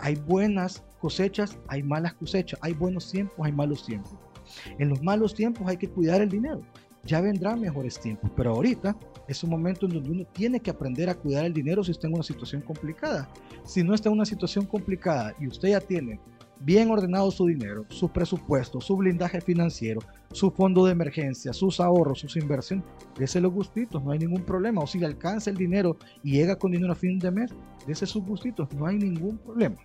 Hay 0.00 0.16
buenas 0.16 0.84
cosechas, 1.00 1.56
hay 1.68 1.82
malas 1.82 2.12
cosechas. 2.12 2.60
Hay 2.62 2.74
buenos 2.74 3.10
tiempos, 3.10 3.46
hay 3.46 3.52
malos 3.52 3.86
tiempos. 3.86 4.12
En 4.78 4.90
los 4.90 5.02
malos 5.02 5.34
tiempos 5.34 5.66
hay 5.66 5.78
que 5.78 5.88
cuidar 5.88 6.20
el 6.20 6.28
dinero 6.28 6.62
ya 7.08 7.20
vendrán 7.22 7.60
mejores 7.60 7.98
tiempos, 7.98 8.30
pero 8.36 8.50
ahorita 8.50 8.94
es 9.26 9.42
un 9.42 9.50
momento 9.50 9.86
en 9.86 9.94
donde 9.94 10.10
uno 10.10 10.24
tiene 10.32 10.60
que 10.60 10.70
aprender 10.70 11.08
a 11.08 11.14
cuidar 11.14 11.46
el 11.46 11.54
dinero 11.54 11.82
si 11.82 11.90
está 11.90 12.06
en 12.06 12.14
una 12.14 12.22
situación 12.22 12.60
complicada. 12.62 13.28
Si 13.64 13.82
no 13.82 13.94
está 13.94 14.10
en 14.10 14.14
una 14.14 14.26
situación 14.26 14.66
complicada 14.66 15.34
y 15.40 15.48
usted 15.48 15.70
ya 15.70 15.80
tiene 15.80 16.20
bien 16.60 16.90
ordenado 16.90 17.30
su 17.30 17.46
dinero, 17.46 17.86
su 17.88 18.10
presupuesto, 18.10 18.80
su 18.80 18.96
blindaje 18.96 19.40
financiero, 19.40 20.00
su 20.32 20.50
fondo 20.50 20.84
de 20.84 20.92
emergencia, 20.92 21.52
sus 21.52 21.80
ahorros, 21.80 22.20
sus 22.20 22.36
inversiones, 22.36 22.84
dése 23.18 23.40
los 23.40 23.52
gustitos, 23.52 24.02
no 24.04 24.10
hay 24.10 24.18
ningún 24.18 24.42
problema. 24.42 24.82
O 24.82 24.86
si 24.86 24.98
le 24.98 25.06
alcanza 25.06 25.50
el 25.50 25.56
dinero 25.56 25.96
y 26.22 26.32
llega 26.32 26.56
con 26.56 26.72
dinero 26.72 26.92
a 26.92 26.96
fin 26.96 27.18
de 27.18 27.30
mes, 27.30 27.54
dése 27.86 28.06
sus 28.06 28.24
gustitos, 28.24 28.70
no 28.74 28.86
hay 28.86 28.98
ningún 28.98 29.38
problema. 29.38 29.76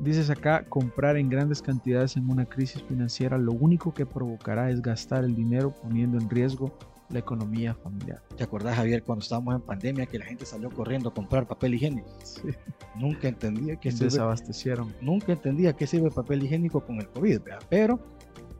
Dices 0.00 0.30
acá, 0.30 0.64
comprar 0.68 1.16
en 1.16 1.28
grandes 1.28 1.60
cantidades 1.60 2.16
en 2.16 2.30
una 2.30 2.46
crisis 2.46 2.82
financiera 2.82 3.36
lo 3.36 3.52
único 3.52 3.92
que 3.92 4.06
provocará 4.06 4.70
es 4.70 4.80
gastar 4.80 5.24
el 5.24 5.34
dinero 5.34 5.74
poniendo 5.82 6.18
en 6.18 6.30
riesgo 6.30 6.72
la 7.08 7.18
economía 7.18 7.74
familiar. 7.74 8.22
¿Te 8.36 8.44
acordás, 8.44 8.76
Javier, 8.76 9.02
cuando 9.02 9.22
estábamos 9.22 9.54
en 9.56 9.62
pandemia 9.62 10.06
que 10.06 10.18
la 10.18 10.26
gente 10.26 10.44
salió 10.46 10.70
corriendo 10.70 11.08
a 11.08 11.14
comprar 11.14 11.48
papel 11.48 11.74
higiénico? 11.74 12.08
Sí. 12.22 12.48
Nunca 12.96 13.28
entendía 13.28 13.76
que 13.76 13.90
se 13.90 14.04
desabastecieron. 14.04 14.94
Nunca 15.00 15.32
entendía 15.32 15.72
qué 15.72 15.86
sirve 15.86 16.08
el 16.08 16.14
papel 16.14 16.44
higiénico 16.44 16.84
con 16.84 17.00
el 17.00 17.08
COVID, 17.08 17.40
¿verdad? 17.40 17.62
pero 17.68 17.98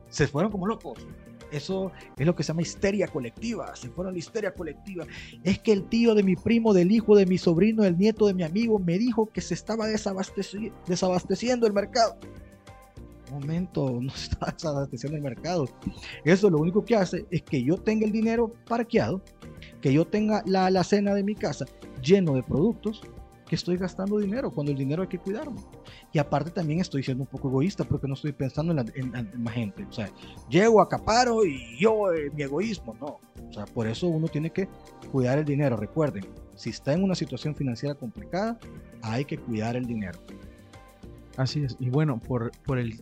se 0.09 0.27
fueron 0.27 0.51
como 0.51 0.67
locos. 0.67 1.07
Eso 1.51 1.93
es 2.17 2.27
lo 2.27 2.35
que 2.35 2.43
se 2.43 2.49
llama 2.49 2.63
histeria 2.63 3.09
colectiva. 3.09 3.75
Se 3.75 3.89
fueron 3.89 4.15
la 4.15 4.19
histeria 4.19 4.53
colectiva. 4.53 5.07
Es 5.43 5.59
que 5.59 5.73
el 5.73 5.85
tío 5.85 6.15
de 6.15 6.23
mi 6.23 6.37
primo, 6.37 6.75
del 6.75 6.93
hijo 6.93 7.17
de 7.17 7.27
mi 7.27 7.39
sobrino, 7.39 7.85
el 7.85 7.97
nieto 7.97 8.27
de 8.27 8.35
mi 8.35 8.43
amigo, 8.43 8.79
me 8.79 8.99
dijo 8.99 9.31
que 9.31 9.41
se 9.41 9.55
estaba 9.55 9.87
desabasteci 9.87 10.73
desabasteciendo 10.87 11.67
el 11.67 11.73
mercado. 11.73 12.19
Un 13.31 13.41
momento, 13.41 13.91
no 14.01 14.11
se 14.11 14.31
está 14.31 14.53
desabasteciendo 14.53 15.17
el 15.17 15.23
mercado. 15.23 15.67
Eso 16.25 16.51
lo 16.51 16.59
único 16.59 16.85
que 16.85 16.97
hace 16.97 17.27
es 17.31 17.43
que 17.43 17.63
yo 17.63 17.77
tenga 17.77 18.07
el 18.07 18.13
dinero 18.13 18.53
parqueado, 18.67 19.23
que 19.81 19.93
yo 19.93 20.07
tenga 20.07 20.43
la 20.47 20.67
alacena 20.67 21.15
de 21.15 21.23
mi 21.23 21.35
casa 21.35 21.65
lleno 22.03 22.35
de 22.35 22.43
productos, 22.43 23.03
que 23.49 23.57
estoy 23.57 23.77
gastando 23.77 24.19
dinero 24.19 24.51
cuando 24.51 24.71
el 24.71 24.79
dinero 24.79 25.03
hay 25.03 25.09
que 25.09 25.19
cuidarlo. 25.19 25.57
Y 26.13 26.19
aparte 26.19 26.51
también 26.51 26.81
estoy 26.81 27.03
siendo 27.03 27.25
un 27.25 27.29
poco 27.29 27.49
egoísta 27.49 27.85
porque 27.85 28.07
no 28.07 28.15
estoy 28.15 28.33
pensando 28.33 28.73
en 28.73 28.77
la, 28.77 28.85
en, 28.95 29.47
gente. 29.49 29.85
O 29.85 29.93
sea, 29.93 30.11
llego, 30.49 30.81
acaparo 30.81 31.45
y 31.45 31.79
yo, 31.79 32.13
eh, 32.13 32.31
mi 32.35 32.43
egoísmo, 32.43 32.95
no. 33.01 33.19
O 33.49 33.53
sea, 33.53 33.65
por 33.65 33.87
eso 33.87 34.07
uno 34.07 34.29
tiene 34.29 34.51
que 34.51 34.69
cuidar 35.11 35.39
el 35.39 35.45
dinero. 35.45 35.77
Recuerden, 35.77 36.27
si 36.55 36.71
está 36.71 36.93
en 36.93 37.03
una 37.03 37.15
situación 37.15 37.55
financiera 37.55 37.95
complicada, 37.95 38.59
hay 39.03 39.25
que 39.25 39.39
cuidar 39.39 39.75
el 39.77 39.87
dinero. 39.87 40.19
Así 41.37 41.65
es. 41.65 41.77
Y 41.81 41.89
bueno, 41.89 42.21
por, 42.21 42.53
por 42.65 42.79
el, 42.79 43.01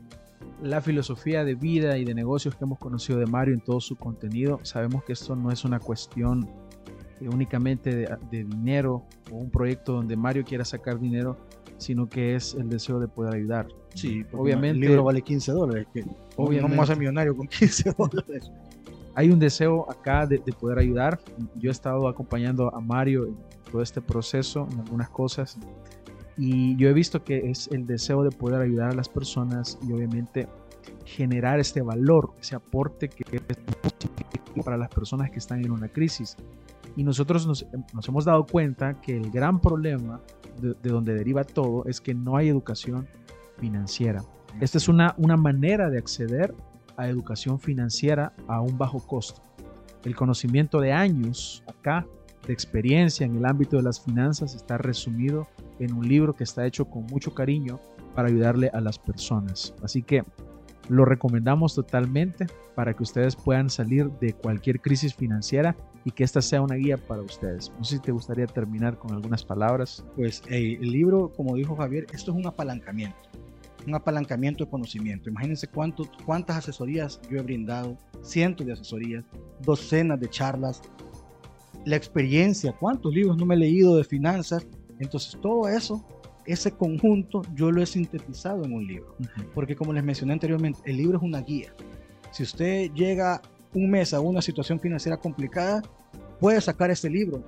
la 0.63 0.81
filosofía 0.81 1.45
de 1.45 1.55
vida 1.55 1.99
y 1.99 2.05
de 2.05 2.15
negocios 2.15 2.55
que 2.55 2.65
hemos 2.65 2.79
conocido 2.79 3.19
de 3.19 3.27
Mario 3.27 3.55
en 3.55 3.61
todo 3.61 3.81
su 3.81 3.97
contenido, 3.97 4.61
sabemos 4.63 5.05
que 5.05 5.13
esto 5.13 5.35
no 5.37 5.51
es 5.51 5.65
una 5.65 5.81
cuestión 5.81 6.49
eh, 7.21 7.29
únicamente 7.29 7.95
de, 7.95 8.45
dinero 8.45 9.05
o 9.31 9.37
un 9.37 9.51
proyecto 9.51 9.93
donde 9.93 10.17
Mario 10.17 10.45
quiera 10.45 10.65
sacar 10.65 10.99
dinero, 10.99 11.37
sino 11.79 12.09
que 12.09 12.35
es 12.35 12.55
el 12.55 12.69
deseo 12.69 12.99
de 12.99 13.09
poder 13.09 13.35
ayudar. 13.35 13.69
Sí, 13.95 14.25
obviamente. 14.33 14.79
El 14.79 14.81
libro 14.81 15.05
vale 15.05 15.23
15 15.23 15.53
dólares. 15.53 15.87
Que 15.93 16.05
obviamente, 16.37 16.77
no 16.77 16.83
más 16.83 16.99
millonario 16.99 17.37
con 17.37 17.47
15 17.47 17.95
dólares. 17.99 18.51
Hay 19.15 19.31
un 19.31 19.39
deseo 19.39 19.91
acá 19.91 20.27
de, 20.27 20.39
de, 20.39 20.53
poder 20.53 20.79
ayudar. 20.79 21.19
Yo 21.57 21.71
he 21.71 21.73
estado 21.73 22.07
acompañando 22.07 22.75
a 22.75 22.81
Mario 22.81 23.27
en 23.27 23.37
todo 23.73 23.83
este 23.83 24.03
proceso, 24.03 24.69
en 24.71 24.81
algunas 24.81 25.09
cosas. 25.09 25.59
Y 26.37 26.77
yo 26.77 26.91
he 26.91 26.93
visto 26.93 27.25
que 27.25 27.51
es 27.51 27.69
el 27.73 27.87
deseo 27.87 28.23
de 28.23 28.31
poder 28.31 28.61
ayudar 28.61 28.91
a 28.91 28.95
las 28.95 29.09
personas 29.09 29.79
y 29.89 29.93
obviamente 29.93 30.47
generar 31.07 31.61
este 31.61 31.81
valor, 31.81 32.33
ese 32.41 32.57
aporte 32.57 33.09
que 33.09 33.25
es 33.37 34.63
para 34.65 34.77
las 34.77 34.89
personas 34.89 35.31
que 35.31 35.39
están 35.39 35.65
en 35.65 35.71
una 35.71 35.89
crisis. 35.89 36.37
Y 36.97 37.05
nosotros 37.05 37.47
nos, 37.47 37.67
nos 37.93 38.09
hemos 38.09 38.25
dado 38.25 38.47
cuenta 38.47 39.01
que 39.01 39.17
el 39.17 39.31
gran 39.31 39.61
problema 39.61 40.21
de, 40.61 40.75
de, 40.83 40.91
donde 40.91 41.15
deriva 41.15 41.45
todo 41.45 41.85
es 41.85 42.01
que 42.01 42.15
no 42.15 42.37
hay 42.37 42.49
educación 42.49 43.07
financiera. 43.59 44.23
Esta 44.61 44.79
es 44.79 44.89
una, 44.89 45.15
una 45.19 45.37
manera 45.37 45.91
de 45.91 45.99
acceder 45.99 46.55
a 46.97 47.09
educación 47.09 47.61
financiera 47.61 48.33
a 48.49 48.61
un 48.61 48.79
bajo 48.79 49.01
costo. 49.01 49.43
El 50.05 50.17
conocimiento 50.17 50.81
de 50.81 50.93
años 50.93 51.63
acá, 51.67 52.07
de 52.47 52.53
experiencia 52.53 53.27
en 53.27 53.37
el 53.37 53.45
ámbito 53.45 53.77
de 53.77 53.83
las 53.83 54.01
finanzas, 54.01 54.55
está 54.55 54.79
resumido 54.79 55.47
en 55.79 55.93
un 55.93 56.09
libro 56.09 56.35
que 56.35 56.45
está 56.45 56.65
hecho 56.67 56.87
con 56.87 57.05
mucho 57.07 57.35
cariño 57.35 57.79
para 58.15 58.29
ayudarle 58.29 58.71
a 58.73 58.81
las 58.81 58.99
personas. 58.99 59.75
Así 59.83 60.03
que 60.03 60.25
lo 60.88 61.05
recomendamos 61.05 61.75
totalmente 61.75 62.46
para 62.75 62.94
que 62.94 63.03
ustedes 63.03 63.37
puedan 63.37 63.70
salir 63.70 64.11
de 64.20 64.33
cualquier 64.33 64.81
crisis 64.81 65.14
financiera 65.14 65.77
y 66.05 66.12
que 66.12 66.25
esta 66.25 66.40
sea 66.40 66.62
una 66.62 66.77
guía 66.77 66.96
para 66.96 67.22
ustedes. 67.22 67.72
No 67.79 67.85
sé 67.85 67.96
si 67.96 68.03
te 68.03 68.12
gustaría 68.12 68.46
terminar 68.46 68.99
con 68.99 69.12
algunas 69.12 69.44
palabras. 69.44 70.05
Pues 70.14 70.42
el 70.49 70.81
libro, 70.81 71.33
como 71.35 71.57
dijo 71.57 71.75
Javier, 71.77 72.07
esto 72.12 72.31
es 72.31 72.37
un 72.37 72.46
apalancamiento, 72.46 73.16
un 73.87 73.94
apalancamiento 73.94 74.64
de 74.64 74.70
conocimiento. 74.70 75.29
Imagínense 75.29 75.66
cuánto, 75.66 76.05
cuántas 76.25 76.59
asesorías 76.59 77.20
yo 77.31 77.38
he 77.38 77.42
brindado, 77.42 77.96
cientos 78.22 78.66
de 78.66 78.75
asesorías, 78.75 79.25
docenas 79.62 80.20
de 80.20 80.29
charlas, 80.29 80.83
la 81.85 81.96
experiencia, 81.96 82.72
cuántos 82.72 83.12
libros 83.12 83.37
no 83.37 83.46
me 83.46 83.55
he 83.55 83.59
leído 83.59 83.96
de 83.96 84.05
finanzas. 84.05 84.66
Entonces 84.99 85.38
todo 85.40 85.68
eso 85.68 86.05
ese 86.47 86.73
conjunto 86.73 87.43
yo 87.55 87.71
lo 87.71 87.83
he 87.83 87.87
sintetizado 87.87 88.65
en 88.65 88.73
un 88.73 88.87
libro. 88.87 89.17
Porque 89.55 89.77
como 89.77 89.93
les 89.93 90.05
mencioné 90.05 90.33
anteriormente, 90.33 90.81
el 90.85 90.97
libro 90.97 91.19
es 91.19 91.25
una 91.25 91.41
guía. 91.41 91.73
Si 92.31 92.43
usted 92.43 92.91
llega 92.93 93.43
un 93.75 93.91
mes 93.91 94.15
a 94.15 94.21
una 94.21 94.43
situación 94.43 94.81
financiera 94.81 95.17
complicada, 95.17 95.83
puede 96.41 96.61
sacar 96.61 96.91
este 96.91 97.11
libro 97.11 97.43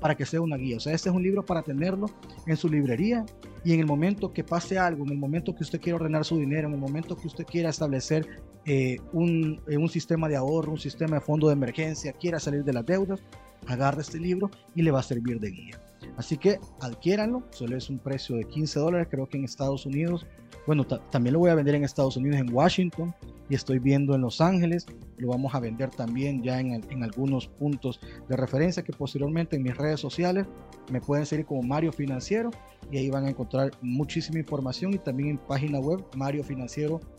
para 0.00 0.14
que 0.14 0.24
sea 0.24 0.40
una 0.40 0.56
guía. 0.56 0.78
O 0.78 0.80
sea, 0.80 0.94
este 0.94 1.10
es 1.10 1.14
un 1.14 1.22
libro 1.22 1.44
para 1.44 1.62
tenerlo 1.62 2.06
en 2.46 2.56
su 2.56 2.68
librería 2.68 3.24
y 3.64 3.74
en 3.74 3.80
el 3.80 3.86
momento 3.86 4.32
que 4.32 4.42
pase 4.42 4.78
algo, 4.78 5.04
en 5.04 5.12
el 5.12 5.18
momento 5.18 5.54
que 5.54 5.62
usted 5.62 5.80
quiera 5.80 5.96
ordenar 5.96 6.24
su 6.24 6.38
dinero, 6.38 6.68
en 6.68 6.74
el 6.74 6.80
momento 6.80 7.16
que 7.16 7.26
usted 7.26 7.44
quiera 7.44 7.68
establecer 7.68 8.26
eh, 8.64 8.98
un, 9.12 9.60
eh, 9.68 9.76
un 9.76 9.88
sistema 9.88 10.28
de 10.28 10.36
ahorro, 10.36 10.72
un 10.72 10.78
sistema 10.78 11.16
de 11.16 11.20
fondo 11.20 11.48
de 11.48 11.52
emergencia, 11.52 12.12
quiera 12.12 12.40
salir 12.40 12.64
de 12.64 12.72
las 12.72 12.86
deudas, 12.86 13.20
agarre 13.66 14.00
este 14.00 14.18
libro 14.18 14.50
y 14.74 14.82
le 14.82 14.90
va 14.90 15.00
a 15.00 15.02
servir 15.02 15.38
de 15.38 15.50
guía. 15.50 15.89
Así 16.20 16.36
que 16.36 16.60
adquiéranlo, 16.80 17.44
solo 17.48 17.78
es 17.78 17.88
un 17.88 17.98
precio 17.98 18.36
de 18.36 18.44
15 18.44 18.78
dólares, 18.78 19.08
creo 19.10 19.26
que 19.26 19.38
en 19.38 19.44
Estados 19.44 19.86
Unidos. 19.86 20.26
Bueno, 20.66 20.84
también 20.84 21.32
lo 21.32 21.38
voy 21.38 21.48
a 21.48 21.54
vender 21.54 21.74
en 21.76 21.82
Estados 21.82 22.18
Unidos, 22.18 22.38
en 22.38 22.52
Washington, 22.52 23.14
y 23.48 23.54
estoy 23.54 23.78
viendo 23.78 24.14
en 24.14 24.20
Los 24.20 24.42
Ángeles. 24.42 24.84
Lo 25.16 25.28
vamos 25.28 25.54
a 25.54 25.60
vender 25.60 25.88
también 25.88 26.42
ya 26.42 26.60
en, 26.60 27.02
algunos 27.02 27.46
puntos 27.46 28.00
de 28.28 28.36
referencia 28.36 28.82
que 28.82 28.92
posteriormente 28.92 29.56
en 29.56 29.62
mis 29.62 29.74
redes 29.74 29.98
sociales 29.98 30.46
me 30.92 31.00
pueden 31.00 31.24
seguir 31.24 31.46
como 31.46 31.62
Mario 31.62 31.90
Financiero 31.90 32.50
y 32.92 32.98
ahí 32.98 33.08
van 33.08 33.24
a 33.24 33.30
encontrar 33.30 33.70
muchísima 33.80 34.40
información 34.40 34.92
y 34.92 34.98
también 34.98 35.30
en 35.30 35.38
página 35.38 35.80
web 35.80 36.04
mariofinanciero.com. 36.14 37.09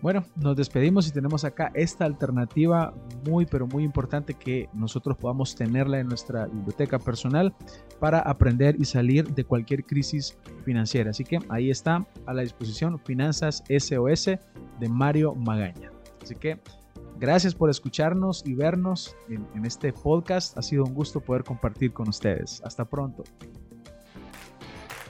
Bueno, 0.00 0.24
nos 0.36 0.56
despedimos 0.56 1.08
y 1.08 1.12
tenemos 1.12 1.44
acá 1.44 1.70
esta 1.74 2.04
alternativa 2.04 2.94
muy 3.28 3.46
pero 3.46 3.66
muy 3.66 3.84
importante 3.84 4.34
que 4.34 4.68
nosotros 4.72 5.16
podamos 5.16 5.54
tenerla 5.54 5.98
en 5.98 6.08
nuestra 6.08 6.46
biblioteca 6.46 6.98
personal 6.98 7.54
para 8.00 8.20
aprender 8.20 8.76
y 8.78 8.84
salir 8.84 9.28
de 9.34 9.44
cualquier 9.44 9.84
crisis 9.84 10.36
financiera. 10.64 11.10
Así 11.10 11.24
que 11.24 11.38
ahí 11.48 11.70
está 11.70 12.06
a 12.26 12.32
la 12.32 12.42
disposición 12.42 12.98
Finanzas 13.00 13.62
SOS 13.68 14.26
de 14.26 14.88
Mario 14.88 15.34
Magaña. 15.34 15.90
Así 16.22 16.34
que 16.34 16.58
gracias 17.18 17.54
por 17.54 17.70
escucharnos 17.70 18.44
y 18.46 18.54
vernos 18.54 19.16
en, 19.28 19.46
en 19.54 19.64
este 19.64 19.92
podcast. 19.92 20.56
Ha 20.56 20.62
sido 20.62 20.84
un 20.84 20.94
gusto 20.94 21.20
poder 21.20 21.44
compartir 21.44 21.92
con 21.92 22.08
ustedes. 22.08 22.62
Hasta 22.64 22.84
pronto. 22.84 23.24